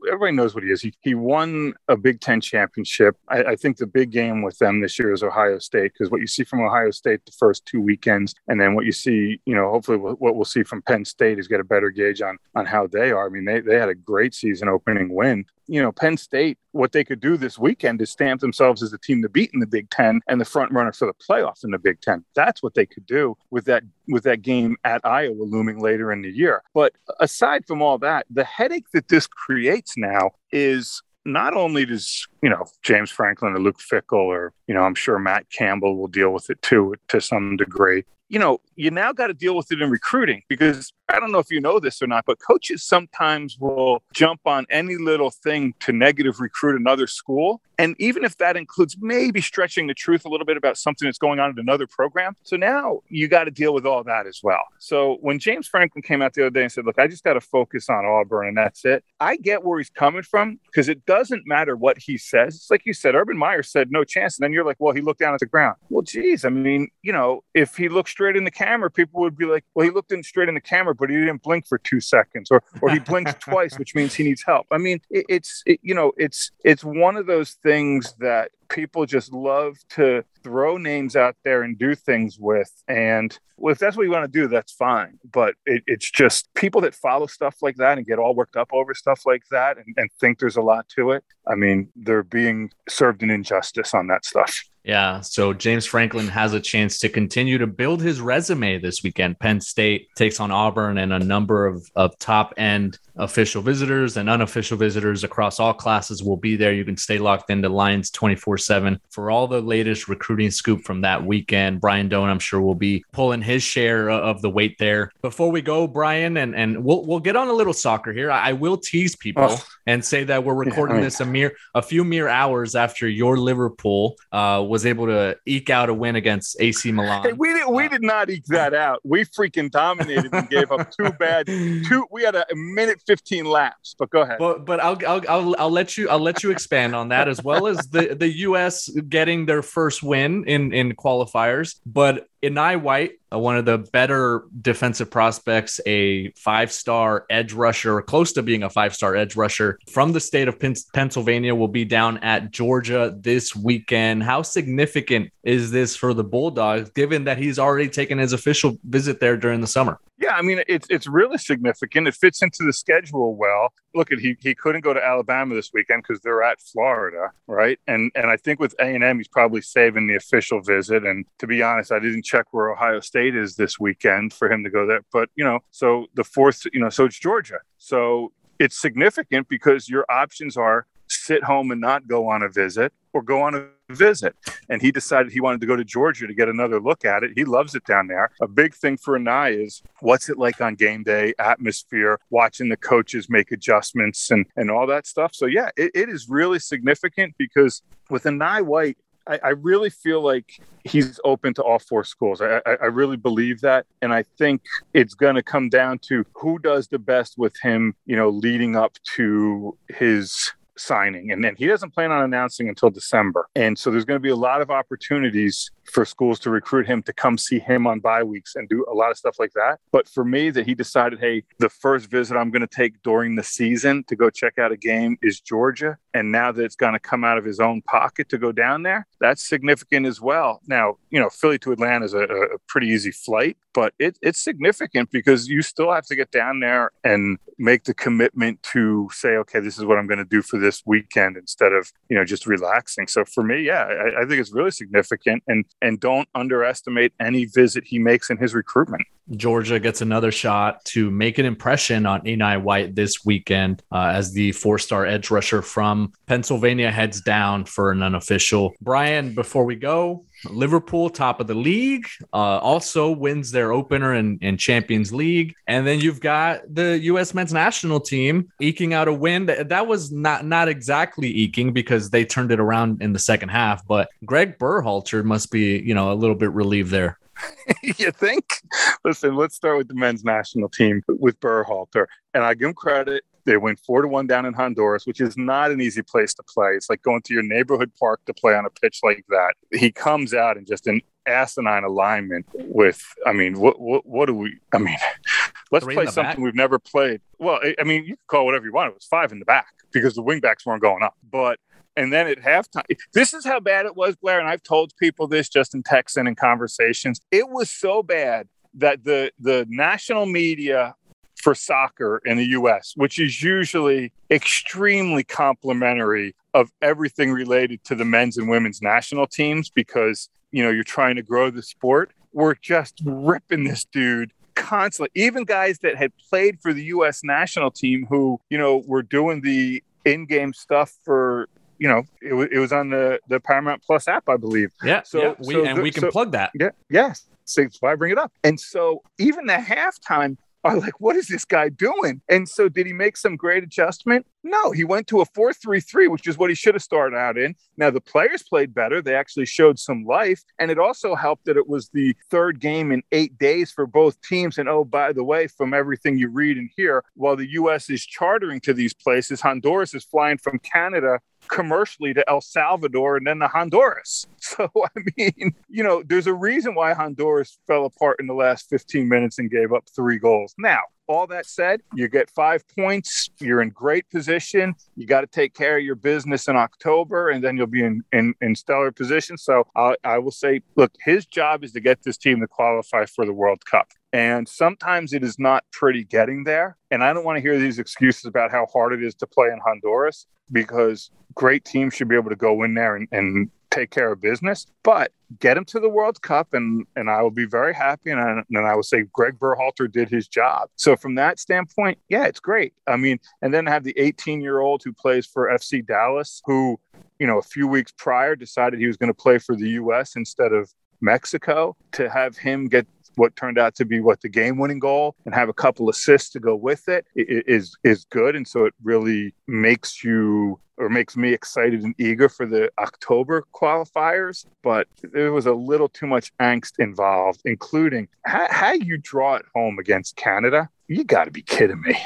Everybody 0.06 0.32
knows 0.32 0.54
what 0.54 0.64
he 0.64 0.70
is. 0.70 0.82
He 0.82 0.94
he 1.00 1.14
won 1.14 1.74
a 1.88 1.96
Big 1.96 2.20
Ten 2.20 2.40
championship. 2.40 3.16
I, 3.28 3.42
I 3.42 3.56
think 3.56 3.76
the 3.76 3.86
big 3.86 4.10
game 4.10 4.42
with 4.42 4.58
them 4.58 4.75
this 4.80 4.98
year 4.98 5.12
is 5.12 5.22
Ohio 5.22 5.58
State 5.58 5.92
because 5.92 6.10
what 6.10 6.20
you 6.20 6.26
see 6.26 6.44
from 6.44 6.60
Ohio 6.60 6.90
State 6.90 7.24
the 7.24 7.32
first 7.32 7.66
two 7.66 7.80
weekends, 7.80 8.34
and 8.48 8.60
then 8.60 8.74
what 8.74 8.84
you 8.84 8.92
see, 8.92 9.40
you 9.44 9.54
know, 9.54 9.70
hopefully 9.70 9.98
what 9.98 10.36
we'll 10.36 10.44
see 10.44 10.62
from 10.62 10.82
Penn 10.82 11.04
State 11.04 11.38
is 11.38 11.48
get 11.48 11.60
a 11.60 11.64
better 11.64 11.90
gauge 11.90 12.22
on 12.22 12.38
on 12.54 12.66
how 12.66 12.86
they 12.86 13.10
are. 13.10 13.26
I 13.26 13.30
mean, 13.30 13.44
they 13.44 13.60
they 13.60 13.78
had 13.78 13.88
a 13.88 13.94
great 13.94 14.34
season 14.34 14.68
opening 14.68 15.14
win 15.14 15.46
you 15.68 15.82
know, 15.82 15.92
Penn 15.92 16.16
State, 16.16 16.58
what 16.72 16.92
they 16.92 17.04
could 17.04 17.20
do 17.20 17.36
this 17.36 17.58
weekend 17.58 18.00
is 18.00 18.10
stamp 18.10 18.40
themselves 18.40 18.82
as 18.82 18.90
the 18.90 18.98
team 18.98 19.22
to 19.22 19.28
beat 19.28 19.50
in 19.52 19.60
the 19.60 19.66
Big 19.66 19.90
Ten 19.90 20.20
and 20.28 20.40
the 20.40 20.44
front 20.44 20.72
runner 20.72 20.92
for 20.92 21.06
the 21.06 21.14
playoffs 21.14 21.64
in 21.64 21.70
the 21.70 21.78
Big 21.78 22.00
Ten. 22.00 22.24
That's 22.34 22.62
what 22.62 22.74
they 22.74 22.86
could 22.86 23.06
do 23.06 23.36
with 23.50 23.64
that 23.66 23.82
with 24.08 24.22
that 24.24 24.42
game 24.42 24.76
at 24.84 25.00
Iowa 25.04 25.42
looming 25.42 25.80
later 25.80 26.12
in 26.12 26.22
the 26.22 26.30
year. 26.30 26.62
But 26.74 26.92
aside 27.18 27.66
from 27.66 27.82
all 27.82 27.98
that, 27.98 28.26
the 28.30 28.44
headache 28.44 28.90
that 28.92 29.08
this 29.08 29.26
creates 29.26 29.96
now 29.96 30.32
is 30.52 31.02
not 31.26 31.54
only 31.54 31.84
does 31.84 32.26
you 32.42 32.48
know 32.48 32.64
James 32.82 33.10
Franklin 33.10 33.54
or 33.54 33.60
Luke 33.60 33.78
Fickell 33.78 34.12
or 34.12 34.52
you 34.66 34.74
know 34.74 34.82
I'm 34.82 34.94
sure 34.94 35.18
Matt 35.18 35.50
Campbell 35.50 35.96
will 35.96 36.08
deal 36.08 36.30
with 36.30 36.48
it 36.48 36.62
too 36.62 36.94
to 37.08 37.20
some 37.20 37.56
degree. 37.56 38.04
You 38.28 38.38
know, 38.38 38.58
you 38.74 38.90
now 38.90 39.12
got 39.12 39.28
to 39.28 39.34
deal 39.34 39.56
with 39.56 39.70
it 39.72 39.80
in 39.80 39.90
recruiting 39.90 40.42
because 40.48 40.92
I 41.08 41.20
don't 41.20 41.30
know 41.30 41.38
if 41.38 41.50
you 41.50 41.60
know 41.60 41.78
this 41.78 42.02
or 42.02 42.06
not, 42.06 42.24
but 42.26 42.38
coaches 42.40 42.82
sometimes 42.82 43.56
will 43.58 44.02
jump 44.12 44.40
on 44.44 44.66
any 44.70 44.96
little 44.96 45.30
thing 45.30 45.74
to 45.80 45.92
negative 45.92 46.40
recruit 46.40 46.78
another 46.78 47.06
school. 47.06 47.62
And 47.78 47.94
even 47.98 48.24
if 48.24 48.38
that 48.38 48.56
includes 48.56 48.96
maybe 49.00 49.40
stretching 49.40 49.86
the 49.86 49.94
truth 49.94 50.24
a 50.24 50.28
little 50.28 50.46
bit 50.46 50.56
about 50.56 50.78
something 50.78 51.06
that's 51.06 51.18
going 51.18 51.38
on 51.38 51.50
in 51.50 51.58
another 51.58 51.86
program. 51.86 52.34
So 52.42 52.56
now 52.56 53.00
you 53.08 53.28
got 53.28 53.44
to 53.44 53.50
deal 53.50 53.74
with 53.74 53.86
all 53.86 54.02
that 54.04 54.26
as 54.26 54.40
well. 54.42 54.60
So 54.78 55.18
when 55.20 55.38
James 55.38 55.68
Franklin 55.68 56.02
came 56.02 56.22
out 56.22 56.32
the 56.32 56.42
other 56.42 56.50
day 56.50 56.62
and 56.62 56.72
said, 56.72 56.86
Look, 56.86 56.98
I 56.98 57.06
just 57.06 57.22
got 57.22 57.34
to 57.34 57.40
focus 57.40 57.88
on 57.88 58.04
Auburn 58.04 58.48
and 58.48 58.56
that's 58.56 58.84
it, 58.84 59.04
I 59.20 59.36
get 59.36 59.64
where 59.64 59.78
he's 59.78 59.90
coming 59.90 60.22
from 60.22 60.58
because 60.66 60.88
it 60.88 61.04
doesn't 61.06 61.46
matter 61.46 61.76
what 61.76 61.98
he 61.98 62.18
says. 62.18 62.56
It's 62.56 62.70
like 62.70 62.86
you 62.86 62.94
said, 62.94 63.14
Urban 63.14 63.36
Meyer 63.36 63.62
said 63.62 63.92
no 63.92 64.04
chance. 64.04 64.38
And 64.38 64.44
then 64.44 64.52
you're 64.52 64.64
like, 64.64 64.76
Well, 64.78 64.94
he 64.94 65.02
looked 65.02 65.20
down 65.20 65.34
at 65.34 65.40
the 65.40 65.46
ground. 65.46 65.76
Well, 65.90 66.02
geez, 66.02 66.44
I 66.44 66.48
mean, 66.48 66.88
you 67.02 67.12
know, 67.12 67.44
if 67.54 67.76
he 67.76 67.88
looked 67.88 68.08
straight 68.16 68.34
in 68.34 68.44
the 68.44 68.50
camera, 68.50 68.90
people 68.90 69.20
would 69.20 69.36
be 69.36 69.44
like, 69.44 69.62
Well, 69.74 69.84
he 69.84 69.90
looked 69.90 70.10
in 70.10 70.22
straight 70.22 70.48
in 70.48 70.54
the 70.54 70.60
camera, 70.60 70.94
but 70.94 71.10
he 71.10 71.16
didn't 71.16 71.42
blink 71.42 71.66
for 71.66 71.76
two 71.76 72.00
seconds, 72.00 72.50
or 72.50 72.62
or 72.80 72.90
he 72.90 72.98
blinked 72.98 73.38
twice, 73.50 73.78
which 73.78 73.94
means 73.94 74.14
he 74.14 74.24
needs 74.24 74.42
help. 74.42 74.66
I 74.72 74.78
mean, 74.78 75.00
it, 75.10 75.26
it's 75.28 75.62
it, 75.66 75.80
you 75.82 75.94
know, 75.94 76.12
it's 76.16 76.50
it's 76.64 76.82
one 76.82 77.18
of 77.18 77.26
those 77.26 77.52
things 77.62 78.14
that 78.20 78.52
people 78.68 79.04
just 79.04 79.32
love 79.32 79.76
to 79.90 80.24
throw 80.42 80.78
names 80.78 81.14
out 81.14 81.36
there 81.44 81.62
and 81.62 81.78
do 81.78 81.94
things 81.94 82.38
with. 82.38 82.70
And 82.88 83.38
well, 83.58 83.72
if 83.72 83.78
that's 83.78 83.96
what 83.96 84.04
you 84.04 84.10
want 84.10 84.30
to 84.30 84.40
do, 84.40 84.48
that's 84.48 84.72
fine. 84.72 85.18
But 85.30 85.54
it, 85.66 85.82
it's 85.86 86.10
just 86.10 86.52
people 86.54 86.80
that 86.82 86.94
follow 86.94 87.26
stuff 87.26 87.56
like 87.62 87.76
that 87.76 87.98
and 87.98 88.06
get 88.06 88.18
all 88.18 88.34
worked 88.34 88.56
up 88.56 88.70
over 88.72 88.94
stuff 88.94 89.22
like 89.26 89.42
that 89.50 89.76
and, 89.76 89.94
and 89.96 90.10
think 90.20 90.38
there's 90.38 90.56
a 90.56 90.62
lot 90.62 90.88
to 90.90 91.12
it. 91.12 91.22
I 91.46 91.54
mean, 91.54 91.90
they're 91.94 92.22
being 92.22 92.70
served 92.88 93.22
an 93.22 93.30
injustice 93.30 93.94
on 93.94 94.06
that 94.08 94.24
stuff. 94.24 94.64
Yeah. 94.86 95.20
So 95.20 95.52
James 95.52 95.84
Franklin 95.84 96.28
has 96.28 96.52
a 96.52 96.60
chance 96.60 97.00
to 97.00 97.08
continue 97.08 97.58
to 97.58 97.66
build 97.66 98.00
his 98.00 98.20
resume 98.20 98.78
this 98.78 99.02
weekend. 99.02 99.40
Penn 99.40 99.60
State 99.60 100.06
takes 100.14 100.38
on 100.38 100.52
Auburn 100.52 100.96
and 100.96 101.12
a 101.12 101.18
number 101.18 101.66
of, 101.66 101.90
of 101.96 102.16
top 102.20 102.54
end 102.56 102.96
official 103.16 103.62
visitors 103.62 104.16
and 104.16 104.28
unofficial 104.28 104.76
visitors 104.76 105.24
across 105.24 105.58
all 105.58 105.74
classes 105.74 106.22
will 106.22 106.36
be 106.36 106.56
there. 106.56 106.72
You 106.72 106.84
can 106.84 106.96
stay 106.96 107.18
locked 107.18 107.50
into 107.50 107.68
Lions 107.68 108.10
24 108.10 108.58
7 108.58 109.00
for 109.10 109.30
all 109.30 109.46
the 109.46 109.60
latest 109.60 110.08
recruiting 110.08 110.50
scoop 110.50 110.82
from 110.82 111.00
that 111.02 111.24
weekend. 111.24 111.80
Brian 111.80 112.08
Dohn, 112.08 112.28
I'm 112.28 112.38
sure, 112.38 112.60
will 112.60 112.74
be 112.74 113.04
pulling 113.12 113.42
his 113.42 113.62
share 113.62 114.10
of 114.10 114.42
the 114.42 114.50
weight 114.50 114.76
there. 114.78 115.10
Before 115.22 115.50
we 115.50 115.62
go, 115.62 115.86
Brian, 115.86 116.36
and, 116.36 116.54
and 116.54 116.84
we'll, 116.84 117.04
we'll 117.04 117.20
get 117.20 117.36
on 117.36 117.48
a 117.48 117.52
little 117.52 117.72
soccer 117.72 118.12
here. 118.12 118.30
I, 118.30 118.50
I 118.50 118.52
will 118.52 118.76
tease 118.76 119.16
people 119.16 119.46
oh. 119.48 119.64
and 119.86 120.04
say 120.04 120.24
that 120.24 120.44
we're 120.44 120.54
recording 120.54 120.96
yeah, 120.96 121.02
this 121.02 121.20
a 121.20 121.26
mere 121.26 121.56
a 121.74 121.82
few 121.82 122.04
mere 122.04 122.28
hours 122.28 122.74
after 122.74 123.08
your 123.08 123.38
Liverpool 123.38 124.16
uh, 124.32 124.64
was 124.66 124.86
able 124.86 125.06
to 125.06 125.36
eke 125.46 125.70
out 125.70 125.88
a 125.88 125.94
win 125.94 126.16
against 126.16 126.60
AC 126.60 126.92
Milan. 126.92 127.22
Hey, 127.22 127.32
we 127.32 127.52
did 127.52 127.68
we 127.68 127.86
uh, 127.86 127.88
did 127.88 128.02
not 128.02 128.30
eke 128.30 128.44
that 128.46 128.74
out. 128.74 129.00
We 129.04 129.24
freaking 129.24 129.70
dominated 129.70 130.32
and 130.32 130.48
gave 130.48 130.70
up 130.70 130.90
two 130.90 131.10
bad 131.12 131.46
two. 131.46 132.06
We 132.10 132.22
had 132.22 132.34
a 132.34 132.44
minute 132.54 133.02
15 133.06 133.44
laps, 133.44 133.94
but 133.98 134.10
go 134.10 134.22
ahead. 134.22 134.38
But 134.38 134.64
but 134.64 134.80
I'll, 134.80 134.98
I'll 135.06 135.22
I'll 135.28 135.56
I'll 135.58 135.70
let 135.70 135.96
you 135.96 136.08
I'll 136.08 136.18
let 136.18 136.42
you 136.42 136.50
expand 136.50 136.94
on 136.94 137.08
that 137.10 137.28
as 137.28 137.42
well 137.42 137.66
as 137.66 137.88
the 137.88 138.14
the 138.14 138.28
US 138.38 138.88
getting 139.08 139.46
their 139.46 139.62
first 139.62 140.02
win 140.02 140.44
in 140.44 140.72
in 140.72 140.92
qualifiers, 140.94 141.80
but 141.86 142.28
Enai 142.46 142.80
White, 142.80 143.12
uh, 143.32 143.38
one 143.38 143.56
of 143.56 143.64
the 143.64 143.78
better 143.78 144.44
defensive 144.60 145.10
prospects, 145.10 145.80
a 145.86 146.30
five 146.32 146.70
star 146.70 147.26
edge 147.28 147.52
rusher, 147.52 148.00
close 148.02 148.32
to 148.32 148.42
being 148.42 148.62
a 148.62 148.70
five 148.70 148.94
star 148.94 149.16
edge 149.16 149.36
rusher 149.36 149.78
from 149.90 150.12
the 150.12 150.20
state 150.20 150.48
of 150.48 150.58
Pennsylvania, 150.94 151.54
will 151.54 151.68
be 151.68 151.84
down 151.84 152.18
at 152.18 152.52
Georgia 152.52 153.16
this 153.20 153.54
weekend. 153.56 154.22
How 154.22 154.42
significant 154.42 155.30
is 155.42 155.70
this 155.70 155.96
for 155.96 156.14
the 156.14 156.24
Bulldogs, 156.24 156.90
given 156.90 157.24
that 157.24 157.38
he's 157.38 157.58
already 157.58 157.88
taken 157.88 158.18
his 158.18 158.32
official 158.32 158.78
visit 158.84 159.20
there 159.20 159.36
during 159.36 159.60
the 159.60 159.66
summer? 159.66 159.98
Yeah, 160.18 160.34
I 160.34 160.42
mean 160.42 160.62
it's 160.66 160.86
it's 160.88 161.06
really 161.06 161.36
significant. 161.36 162.08
It 162.08 162.14
fits 162.14 162.42
into 162.42 162.64
the 162.64 162.72
schedule 162.72 163.36
well. 163.36 163.72
Look 163.94 164.12
at 164.12 164.18
he 164.18 164.36
he 164.40 164.54
couldn't 164.54 164.80
go 164.80 164.94
to 164.94 165.04
Alabama 165.04 165.54
this 165.54 165.70
weekend 165.74 166.04
because 166.06 166.20
they're 166.22 166.42
at 166.42 166.60
Florida, 166.60 167.30
right? 167.46 167.78
And 167.86 168.10
and 168.14 168.30
I 168.30 168.36
think 168.38 168.58
with 168.58 168.74
A 168.80 168.84
and 168.84 169.04
M 169.04 169.18
he's 169.18 169.28
probably 169.28 169.60
saving 169.60 170.06
the 170.06 170.16
official 170.16 170.62
visit. 170.62 171.04
And 171.04 171.26
to 171.38 171.46
be 171.46 171.62
honest, 171.62 171.92
I 171.92 171.98
didn't 171.98 172.24
check 172.24 172.35
where 172.50 172.70
Ohio 172.70 173.00
State 173.00 173.36
is 173.36 173.56
this 173.56 173.78
weekend 173.78 174.32
for 174.32 174.50
him 174.50 174.64
to 174.64 174.70
go 174.70 174.86
there. 174.86 175.00
But 175.12 175.28
you 175.36 175.44
know, 175.44 175.60
so 175.70 176.06
the 176.14 176.24
fourth, 176.24 176.66
you 176.72 176.80
know, 176.80 176.90
so 176.90 177.04
it's 177.04 177.18
Georgia. 177.18 177.60
So 177.78 178.32
it's 178.58 178.80
significant 178.80 179.48
because 179.48 179.88
your 179.88 180.04
options 180.10 180.56
are 180.56 180.86
sit 181.08 181.44
home 181.44 181.70
and 181.70 181.80
not 181.80 182.08
go 182.08 182.28
on 182.28 182.42
a 182.42 182.48
visit 182.48 182.92
or 183.12 183.22
go 183.22 183.42
on 183.42 183.54
a 183.54 183.94
visit. 183.94 184.34
And 184.68 184.82
he 184.82 184.90
decided 184.90 185.32
he 185.32 185.40
wanted 185.40 185.60
to 185.60 185.66
go 185.66 185.76
to 185.76 185.84
Georgia 185.84 186.26
to 186.26 186.34
get 186.34 186.48
another 186.48 186.80
look 186.80 187.04
at 187.04 187.22
it. 187.22 187.32
He 187.34 187.44
loves 187.44 187.74
it 187.74 187.84
down 187.84 188.08
there. 188.08 188.30
A 188.42 188.48
big 188.48 188.74
thing 188.74 188.96
for 188.96 189.18
Enai 189.18 189.64
is 189.64 189.82
what's 190.00 190.28
it 190.28 190.38
like 190.38 190.60
on 190.60 190.74
game 190.74 191.02
day, 191.02 191.32
atmosphere, 191.38 192.18
watching 192.30 192.68
the 192.68 192.76
coaches 192.76 193.30
make 193.30 193.52
adjustments 193.52 194.30
and, 194.30 194.46
and 194.56 194.70
all 194.70 194.86
that 194.88 195.06
stuff. 195.06 195.34
So, 195.34 195.46
yeah, 195.46 195.70
it, 195.76 195.92
it 195.94 196.08
is 196.08 196.28
really 196.28 196.58
significant 196.58 197.34
because 197.38 197.82
with 198.10 198.24
Enai 198.24 198.62
White, 198.62 198.98
I, 199.28 199.38
I, 199.42 199.48
really 199.50 199.90
feel 199.90 200.20
like 200.20 200.60
he's 200.84 201.18
open 201.24 201.54
to 201.54 201.62
all 201.62 201.78
four 201.78 202.04
schools. 202.04 202.40
I, 202.40 202.60
I, 202.66 202.76
I 202.82 202.86
really 202.86 203.16
believe 203.16 203.60
that. 203.62 203.86
And 204.02 204.12
I 204.12 204.24
think 204.38 204.62
it's 204.94 205.14
going 205.14 205.34
to 205.34 205.42
come 205.42 205.68
down 205.68 205.98
to 206.08 206.24
who 206.34 206.58
does 206.58 206.88
the 206.88 206.98
best 206.98 207.36
with 207.36 207.54
him, 207.62 207.94
you 208.06 208.16
know, 208.16 208.28
leading 208.28 208.76
up 208.76 208.92
to 209.16 209.76
his 209.88 210.52
signing. 210.78 211.32
And 211.32 211.42
then 211.42 211.56
he 211.56 211.66
doesn't 211.66 211.92
plan 211.94 212.12
on 212.12 212.22
announcing 212.22 212.68
until 212.68 212.90
December. 212.90 213.48
And 213.54 213.78
so 213.78 213.90
there's 213.90 214.04
going 214.04 214.16
to 214.16 214.22
be 214.22 214.30
a 214.30 214.36
lot 214.36 214.60
of 214.60 214.70
opportunities 214.70 215.70
for 215.90 216.04
schools 216.04 216.38
to 216.40 216.50
recruit 216.50 216.86
him 216.86 217.02
to 217.02 217.12
come 217.12 217.38
see 217.38 217.58
him 217.58 217.86
on 217.86 218.00
bye 218.00 218.22
weeks 218.22 218.54
and 218.56 218.68
do 218.68 218.84
a 218.90 218.94
lot 218.94 219.10
of 219.10 219.16
stuff 219.16 219.38
like 219.38 219.52
that. 219.54 219.78
But 219.92 220.08
for 220.08 220.24
me, 220.24 220.50
that 220.50 220.66
he 220.66 220.74
decided, 220.74 221.18
hey, 221.20 221.44
the 221.58 221.68
first 221.68 222.10
visit 222.10 222.36
I'm 222.36 222.50
going 222.50 222.66
to 222.66 222.66
take 222.66 223.02
during 223.02 223.36
the 223.36 223.42
season 223.42 224.04
to 224.08 224.16
go 224.16 224.30
check 224.30 224.58
out 224.58 224.72
a 224.72 224.76
game 224.76 225.18
is 225.22 225.40
Georgia. 225.40 225.98
And 226.14 226.32
now 226.32 226.50
that 226.52 226.62
it's 226.62 226.76
going 226.76 226.94
to 226.94 226.98
come 226.98 227.24
out 227.24 227.38
of 227.38 227.44
his 227.44 227.60
own 227.60 227.82
pocket 227.82 228.28
to 228.30 228.38
go 228.38 228.52
down 228.52 228.82
there, 228.82 229.06
that's 229.20 229.46
significant 229.46 230.06
as 230.06 230.20
well. 230.20 230.60
Now, 230.66 230.96
you 231.10 231.20
know, 231.20 231.28
Philly 231.28 231.58
to 231.60 231.72
Atlanta 231.72 232.04
is 232.04 232.14
a, 232.14 232.22
a 232.22 232.58
pretty 232.68 232.88
easy 232.88 233.10
flight, 233.10 233.56
but 233.74 233.92
it, 233.98 234.18
it's 234.22 234.42
significant 234.42 235.10
because 235.10 235.48
you 235.48 235.60
still 235.60 235.92
have 235.92 236.06
to 236.06 236.16
get 236.16 236.30
down 236.30 236.60
there 236.60 236.90
and 237.04 237.38
make 237.58 237.84
the 237.84 237.94
commitment 237.94 238.62
to 238.62 239.08
say, 239.12 239.36
okay, 239.36 239.60
this 239.60 239.78
is 239.78 239.84
what 239.84 239.98
I'm 239.98 240.06
going 240.06 240.18
to 240.18 240.24
do 240.24 240.42
for 240.42 240.58
this 240.58 240.82
weekend 240.86 241.36
instead 241.36 241.72
of, 241.72 241.92
you 242.08 242.16
know, 242.16 242.24
just 242.24 242.46
relaxing. 242.46 243.06
So 243.06 243.24
for 243.24 243.42
me, 243.42 243.62
yeah, 243.62 243.84
I, 243.84 244.22
I 244.22 244.26
think 244.26 244.40
it's 244.40 244.52
really 244.52 244.70
significant. 244.70 245.42
And 245.46 245.64
and 245.82 246.00
don't 246.00 246.28
underestimate 246.34 247.12
any 247.20 247.44
visit 247.44 247.84
he 247.84 247.98
makes 247.98 248.30
in 248.30 248.36
his 248.36 248.54
recruitment. 248.54 249.06
Georgia 249.32 249.80
gets 249.80 250.00
another 250.00 250.30
shot 250.30 250.84
to 250.84 251.10
make 251.10 251.38
an 251.38 251.46
impression 251.46 252.06
on 252.06 252.20
Enai 252.22 252.60
White 252.60 252.94
this 252.94 253.24
weekend 253.24 253.82
uh, 253.90 254.10
as 254.14 254.32
the 254.32 254.52
four 254.52 254.78
star 254.78 255.04
edge 255.04 255.30
rusher 255.30 255.62
from 255.62 256.12
Pennsylvania 256.26 256.90
heads 256.90 257.20
down 257.20 257.64
for 257.64 257.90
an 257.90 258.02
unofficial. 258.02 258.74
Brian, 258.80 259.34
before 259.34 259.64
we 259.64 259.74
go, 259.74 260.24
Liverpool, 260.50 261.10
top 261.10 261.40
of 261.40 261.46
the 261.46 261.54
league, 261.54 262.06
uh, 262.32 262.58
also 262.58 263.10
wins 263.10 263.50
their 263.50 263.72
opener 263.72 264.14
in, 264.14 264.38
in 264.42 264.56
Champions 264.56 265.12
League. 265.12 265.54
And 265.66 265.86
then 265.86 266.00
you've 266.00 266.20
got 266.20 266.62
the 266.72 266.98
U.S. 267.04 267.34
men's 267.34 267.52
national 267.52 268.00
team 268.00 268.52
eking 268.60 268.94
out 268.94 269.08
a 269.08 269.12
win. 269.12 269.46
That, 269.46 269.70
that 269.70 269.86
was 269.86 270.12
not, 270.12 270.44
not 270.44 270.68
exactly 270.68 271.28
eking 271.28 271.72
because 271.72 272.10
they 272.10 272.24
turned 272.24 272.52
it 272.52 272.60
around 272.60 273.02
in 273.02 273.12
the 273.12 273.18
second 273.18 273.48
half. 273.48 273.86
But 273.86 274.08
Greg 274.24 274.58
Berhalter 274.58 275.24
must 275.24 275.50
be, 275.50 275.78
you 275.80 275.94
know, 275.94 276.12
a 276.12 276.14
little 276.14 276.36
bit 276.36 276.52
relieved 276.52 276.90
there. 276.90 277.18
you 277.82 278.10
think? 278.10 278.62
Listen, 279.04 279.36
let's 279.36 279.54
start 279.54 279.78
with 279.78 279.88
the 279.88 279.94
men's 279.94 280.24
national 280.24 280.68
team 280.68 281.02
with 281.08 281.38
Berhalter. 281.40 282.06
And 282.34 282.44
I 282.44 282.54
give 282.54 282.68
him 282.68 282.74
credit. 282.74 283.24
They 283.44 283.56
went 283.56 283.78
four 283.78 284.02
to 284.02 284.08
one 284.08 284.26
down 284.26 284.44
in 284.44 284.54
Honduras, 284.54 285.06
which 285.06 285.20
is 285.20 285.36
not 285.36 285.70
an 285.70 285.80
easy 285.80 286.02
place 286.02 286.34
to 286.34 286.42
play. 286.42 286.70
It's 286.70 286.90
like 286.90 287.02
going 287.02 287.22
to 287.22 287.34
your 287.34 287.44
neighborhood 287.44 287.92
park 287.98 288.20
to 288.26 288.34
play 288.34 288.56
on 288.56 288.66
a 288.66 288.70
pitch 288.70 289.00
like 289.04 289.24
that. 289.28 289.54
He 289.72 289.92
comes 289.92 290.34
out 290.34 290.56
in 290.56 290.66
just 290.66 290.88
an 290.88 291.00
asinine 291.26 291.84
alignment 291.84 292.46
with, 292.54 293.00
I 293.24 293.32
mean, 293.32 293.60
what 293.60 293.80
what, 293.80 294.04
what 294.04 294.26
do 294.26 294.34
we, 294.34 294.58
I 294.72 294.78
mean, 294.78 294.96
let's 295.70 295.84
Three 295.84 295.94
play 295.94 296.06
something 296.06 296.36
back? 296.36 296.38
we've 296.38 296.56
never 296.56 296.80
played. 296.80 297.20
Well, 297.38 297.60
I 297.78 297.84
mean, 297.84 298.02
you 298.02 298.16
can 298.16 298.24
call 298.26 298.46
whatever 298.46 298.66
you 298.66 298.72
want. 298.72 298.90
It 298.90 298.94
was 298.94 299.04
five 299.04 299.30
in 299.30 299.38
the 299.38 299.44
back 299.44 299.68
because 299.92 300.14
the 300.14 300.24
wingbacks 300.24 300.66
weren't 300.66 300.82
going 300.82 301.04
up. 301.04 301.14
But 301.30 301.60
and 301.96 302.12
then 302.12 302.26
at 302.26 302.38
halftime, 302.38 302.84
this 303.14 303.32
is 303.32 303.44
how 303.44 303.60
bad 303.60 303.86
it 303.86 303.96
was, 303.96 304.16
Blair. 304.16 304.38
And 304.38 304.48
I've 304.48 304.62
told 304.62 304.92
people 304.98 305.26
this 305.26 305.48
just 305.48 305.74
in 305.74 305.82
texts 305.82 306.16
and 306.16 306.28
in 306.28 306.34
conversations. 306.34 307.20
It 307.30 307.48
was 307.48 307.70
so 307.70 308.02
bad 308.02 308.48
that 308.74 309.04
the 309.04 309.32
the 309.38 309.66
national 309.68 310.26
media 310.26 310.94
for 311.36 311.54
soccer 311.54 312.20
in 312.24 312.38
the 312.38 312.46
US, 312.46 312.92
which 312.96 313.18
is 313.18 313.42
usually 313.42 314.12
extremely 314.30 315.22
complimentary 315.22 316.34
of 316.54 316.70
everything 316.80 317.30
related 317.30 317.84
to 317.84 317.94
the 317.94 318.04
men's 318.04 318.38
and 318.38 318.48
women's 318.48 318.80
national 318.80 319.26
teams 319.26 319.70
because, 319.70 320.28
you 320.50 320.62
know, 320.62 320.70
you're 320.70 320.82
trying 320.82 321.16
to 321.16 321.22
grow 321.22 321.50
the 321.50 321.62
sport. 321.62 322.12
We're 322.32 322.54
just 322.54 323.00
ripping 323.04 323.64
this 323.64 323.84
dude 323.84 324.32
constantly. 324.54 325.10
Even 325.14 325.44
guys 325.44 325.78
that 325.80 325.96
had 325.96 326.12
played 326.30 326.58
for 326.60 326.72
the 326.72 326.84
US 326.84 327.22
national 327.22 327.70
team 327.70 328.06
who, 328.08 328.40
you 328.50 328.58
know, 328.58 328.82
were 328.86 329.02
doing 329.02 329.42
the 329.42 329.82
in-game 330.04 330.52
stuff 330.52 330.94
for 331.04 331.48
you 331.78 331.88
know, 331.88 332.02
it, 332.22 332.30
w- 332.30 332.48
it 332.50 332.58
was 332.58 332.72
on 332.72 332.90
the, 332.90 333.20
the 333.28 333.40
Paramount 333.40 333.82
Plus 333.82 334.08
app, 334.08 334.28
I 334.28 334.36
believe. 334.36 334.70
Yeah. 334.82 335.02
So, 335.02 335.20
yeah, 335.20 335.34
we, 335.40 335.54
so 335.54 335.64
and 335.64 335.78
the, 335.78 335.82
we 335.82 335.90
can 335.90 336.02
so, 336.02 336.10
plug 336.10 336.32
that. 336.32 336.50
Yeah. 336.54 336.70
Yes. 336.90 337.26
So 337.44 337.66
why 337.80 337.92
I 337.92 337.94
bring 337.94 338.12
it 338.12 338.18
up. 338.18 338.32
And 338.42 338.58
so 338.58 339.02
even 339.18 339.46
the 339.46 339.54
halftime 339.54 340.36
are 340.66 340.76
like, 340.76 341.00
what 341.00 341.16
is 341.16 341.28
this 341.28 341.44
guy 341.44 341.68
doing? 341.68 342.20
And 342.28 342.48
so, 342.48 342.68
did 342.68 342.86
he 342.86 342.92
make 342.92 343.16
some 343.16 343.36
great 343.36 343.62
adjustment? 343.62 344.26
No, 344.42 344.70
he 344.70 344.84
went 344.84 345.06
to 345.08 345.20
a 345.20 345.24
4 345.24 345.52
3 345.52 345.80
3, 345.80 346.08
which 346.08 346.26
is 346.26 346.38
what 346.38 346.50
he 346.50 346.54
should 346.54 346.74
have 346.74 346.82
started 346.82 347.16
out 347.16 347.38
in. 347.38 347.54
Now, 347.76 347.90
the 347.90 348.00
players 348.00 348.42
played 348.42 348.74
better. 348.74 349.00
They 349.00 349.14
actually 349.14 349.46
showed 349.46 349.78
some 349.78 350.04
life. 350.04 350.42
And 350.58 350.70
it 350.70 350.78
also 350.78 351.14
helped 351.14 351.44
that 351.46 351.56
it 351.56 351.68
was 351.68 351.88
the 351.90 352.16
third 352.30 352.60
game 352.60 352.92
in 352.92 353.02
eight 353.12 353.38
days 353.38 353.70
for 353.70 353.86
both 353.86 354.20
teams. 354.22 354.58
And 354.58 354.68
oh, 354.68 354.84
by 354.84 355.12
the 355.12 355.24
way, 355.24 355.46
from 355.46 355.74
everything 355.74 356.18
you 356.18 356.28
read 356.28 356.56
and 356.58 356.70
hear, 356.76 357.04
while 357.14 357.36
the 357.36 357.50
U.S. 357.52 357.88
is 357.90 358.04
chartering 358.04 358.60
to 358.60 358.74
these 358.74 358.94
places, 358.94 359.40
Honduras 359.40 359.94
is 359.94 360.04
flying 360.04 360.38
from 360.38 360.58
Canada 360.58 361.20
commercially 361.48 362.12
to 362.14 362.28
El 362.28 362.40
Salvador 362.40 363.16
and 363.16 363.26
then 363.26 363.38
to 363.38 363.48
Honduras. 363.48 364.26
So, 364.56 364.70
I 364.74 365.00
mean, 365.16 365.54
you 365.68 365.82
know, 365.82 366.02
there's 366.06 366.26
a 366.26 366.34
reason 366.34 366.74
why 366.74 366.94
Honduras 366.94 367.58
fell 367.66 367.84
apart 367.84 368.16
in 368.20 368.26
the 368.26 368.34
last 368.34 368.68
15 368.70 369.08
minutes 369.08 369.38
and 369.38 369.50
gave 369.50 369.72
up 369.72 369.84
three 369.94 370.18
goals. 370.18 370.54
Now, 370.56 370.80
all 371.08 371.26
that 371.28 371.46
said, 371.46 371.82
you 371.94 372.08
get 372.08 372.30
five 372.30 372.66
points. 372.68 373.30
You're 373.38 373.62
in 373.62 373.70
great 373.70 374.08
position. 374.10 374.74
You 374.96 375.06
got 375.06 375.20
to 375.20 375.26
take 375.26 375.54
care 375.54 375.78
of 375.78 375.84
your 375.84 375.94
business 375.94 376.48
in 376.48 376.56
October, 376.56 377.30
and 377.30 377.42
then 377.42 377.56
you'll 377.56 377.66
be 377.66 377.84
in, 377.84 378.02
in, 378.12 378.34
in 378.40 378.54
stellar 378.54 378.92
position. 378.92 379.38
So 379.38 379.66
I, 379.76 379.96
I 380.04 380.18
will 380.18 380.32
say, 380.32 380.62
look, 380.76 380.92
his 381.04 381.26
job 381.26 381.64
is 381.64 381.72
to 381.72 381.80
get 381.80 382.02
this 382.02 382.16
team 382.16 382.40
to 382.40 382.48
qualify 382.48 383.06
for 383.06 383.24
the 383.24 383.32
World 383.32 383.64
Cup. 383.66 383.88
And 384.12 384.48
sometimes 384.48 385.12
it 385.12 385.22
is 385.22 385.38
not 385.38 385.64
pretty 385.72 386.04
getting 386.04 386.44
there. 386.44 386.76
And 386.90 387.04
I 387.04 387.12
don't 387.12 387.24
want 387.24 387.36
to 387.36 387.42
hear 387.42 387.58
these 387.58 387.78
excuses 387.78 388.24
about 388.24 388.50
how 388.50 388.66
hard 388.72 388.92
it 388.92 389.02
is 389.02 389.14
to 389.16 389.26
play 389.26 389.48
in 389.48 389.60
Honduras 389.64 390.26
because 390.50 391.10
great 391.34 391.64
teams 391.64 391.94
should 391.94 392.08
be 392.08 392.16
able 392.16 392.30
to 392.30 392.36
go 392.36 392.62
in 392.62 392.74
there 392.74 392.96
and, 392.96 393.08
and 393.12 393.50
take 393.76 393.90
care 393.90 394.12
of 394.12 394.20
business. 394.20 394.66
But 394.82 395.12
get 395.40 395.56
him 395.56 395.64
to 395.66 395.80
the 395.80 395.88
World 395.88 396.22
Cup, 396.22 396.54
and 396.54 396.86
and 396.96 397.10
I 397.10 397.22
will 397.22 397.30
be 397.30 397.46
very 397.46 397.74
happy. 397.74 398.10
And 398.10 398.20
I, 398.20 398.42
and 398.48 398.66
I 398.66 398.74
will 398.74 398.82
say 398.82 399.04
Greg 399.12 399.38
Berhalter 399.38 399.90
did 399.90 400.08
his 400.08 400.28
job. 400.28 400.68
So 400.76 400.96
from 400.96 401.14
that 401.16 401.38
standpoint, 401.38 401.98
yeah, 402.08 402.24
it's 402.26 402.40
great. 402.40 402.74
I 402.86 402.96
mean, 402.96 403.18
and 403.42 403.52
then 403.52 403.66
have 403.66 403.84
the 403.84 403.94
18 403.96 404.40
year 404.40 404.60
old 404.60 404.82
who 404.84 404.92
plays 404.92 405.26
for 405.26 405.48
FC 405.48 405.86
Dallas, 405.86 406.40
who 406.44 406.78
you 407.18 407.26
know 407.26 407.38
a 407.38 407.42
few 407.42 407.66
weeks 407.66 407.92
prior 407.96 408.36
decided 408.36 408.80
he 408.80 408.86
was 408.86 408.96
going 408.96 409.12
to 409.12 409.14
play 409.14 409.38
for 409.38 409.56
the 409.56 409.70
U.S. 409.70 410.16
instead 410.16 410.52
of 410.52 410.72
Mexico. 411.00 411.76
To 411.92 412.08
have 412.08 412.36
him 412.36 412.66
get 412.68 412.86
what 413.16 413.34
turned 413.34 413.58
out 413.58 413.74
to 413.74 413.84
be 413.84 413.98
what 414.00 414.20
the 414.20 414.28
game 414.28 414.58
winning 414.58 414.78
goal 414.78 415.16
and 415.24 415.34
have 415.34 415.48
a 415.48 415.52
couple 415.54 415.88
assists 415.88 416.30
to 416.30 416.38
go 416.38 416.54
with 416.54 416.86
it 416.86 417.06
is 417.14 417.74
is 417.82 418.04
good 418.04 418.36
and 418.36 418.46
so 418.46 418.66
it 418.66 418.74
really 418.82 419.34
makes 419.46 420.04
you 420.04 420.60
or 420.78 420.88
makes 420.88 421.16
me 421.16 421.32
excited 421.32 421.82
and 421.82 421.94
eager 421.98 422.28
for 422.28 422.46
the 422.46 422.70
October 422.78 423.44
qualifiers, 423.54 424.46
but 424.62 424.86
there 425.02 425.32
was 425.32 425.46
a 425.46 425.54
little 425.54 425.88
too 425.88 426.06
much 426.06 426.32
angst 426.38 426.72
involved, 426.78 427.40
including 427.44 428.08
how, 428.24 428.46
how 428.50 428.72
you 428.72 428.98
draw 428.98 429.36
at 429.36 429.44
home 429.54 429.78
against 429.78 430.16
Canada. 430.16 430.68
You 430.88 431.02
got 431.02 431.24
to 431.24 431.30
be 431.32 431.42
kidding 431.42 431.80
me. 431.80 431.96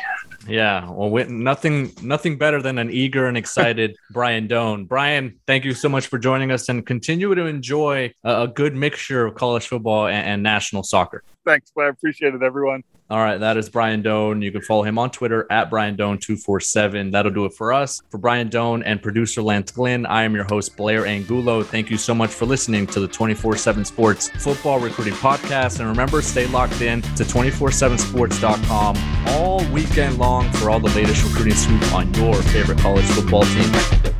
Yeah, 0.48 0.90
well, 0.90 1.28
nothing, 1.28 1.92
nothing 2.02 2.38
better 2.38 2.62
than 2.62 2.78
an 2.78 2.90
eager 2.90 3.26
and 3.26 3.36
excited 3.36 3.94
Brian 4.10 4.48
Dohn. 4.48 4.86
Brian, 4.86 5.38
thank 5.46 5.64
you 5.64 5.74
so 5.74 5.88
much 5.88 6.06
for 6.06 6.18
joining 6.18 6.50
us, 6.50 6.68
and 6.68 6.86
continue 6.86 7.34
to 7.34 7.44
enjoy 7.44 8.12
a, 8.24 8.42
a 8.42 8.48
good 8.48 8.74
mixture 8.74 9.26
of 9.26 9.34
college 9.34 9.66
football 9.66 10.06
and, 10.06 10.26
and 10.26 10.42
national 10.42 10.82
soccer. 10.82 11.22
Thanks, 11.46 11.72
I 11.78 11.86
appreciate 11.86 12.34
it, 12.34 12.42
everyone. 12.42 12.82
All 13.10 13.18
right, 13.18 13.38
that 13.38 13.56
is 13.56 13.68
Brian 13.68 14.02
Dohn. 14.02 14.40
You 14.40 14.52
can 14.52 14.62
follow 14.62 14.84
him 14.84 14.96
on 14.96 15.10
Twitter 15.10 15.44
at 15.50 15.68
Brian 15.68 15.96
Dohn247. 15.96 17.10
That'll 17.10 17.32
do 17.32 17.44
it 17.44 17.52
for 17.54 17.72
us. 17.72 18.00
For 18.08 18.18
Brian 18.18 18.48
Dohn 18.48 18.84
and 18.84 19.02
producer 19.02 19.42
Lance 19.42 19.72
Glynn, 19.72 20.06
I 20.06 20.22
am 20.22 20.32
your 20.32 20.44
host, 20.44 20.76
Blair 20.76 21.06
Angulo. 21.06 21.64
Thank 21.64 21.90
you 21.90 21.98
so 21.98 22.14
much 22.14 22.30
for 22.30 22.46
listening 22.46 22.86
to 22.86 23.00
the 23.00 23.08
24 23.08 23.56
7 23.56 23.84
Sports 23.84 24.28
Football 24.28 24.78
Recruiting 24.78 25.14
Podcast. 25.14 25.80
And 25.80 25.88
remember, 25.88 26.22
stay 26.22 26.46
locked 26.46 26.82
in 26.82 27.02
to 27.02 27.24
247sports.com 27.24 28.96
all 29.26 29.64
weekend 29.72 30.18
long 30.18 30.48
for 30.52 30.70
all 30.70 30.78
the 30.78 30.94
latest 30.94 31.24
recruiting 31.24 31.54
scoop 31.54 31.92
on 31.92 32.14
your 32.14 32.34
favorite 32.34 32.78
college 32.78 33.06
football 33.06 33.42
team. 33.42 34.19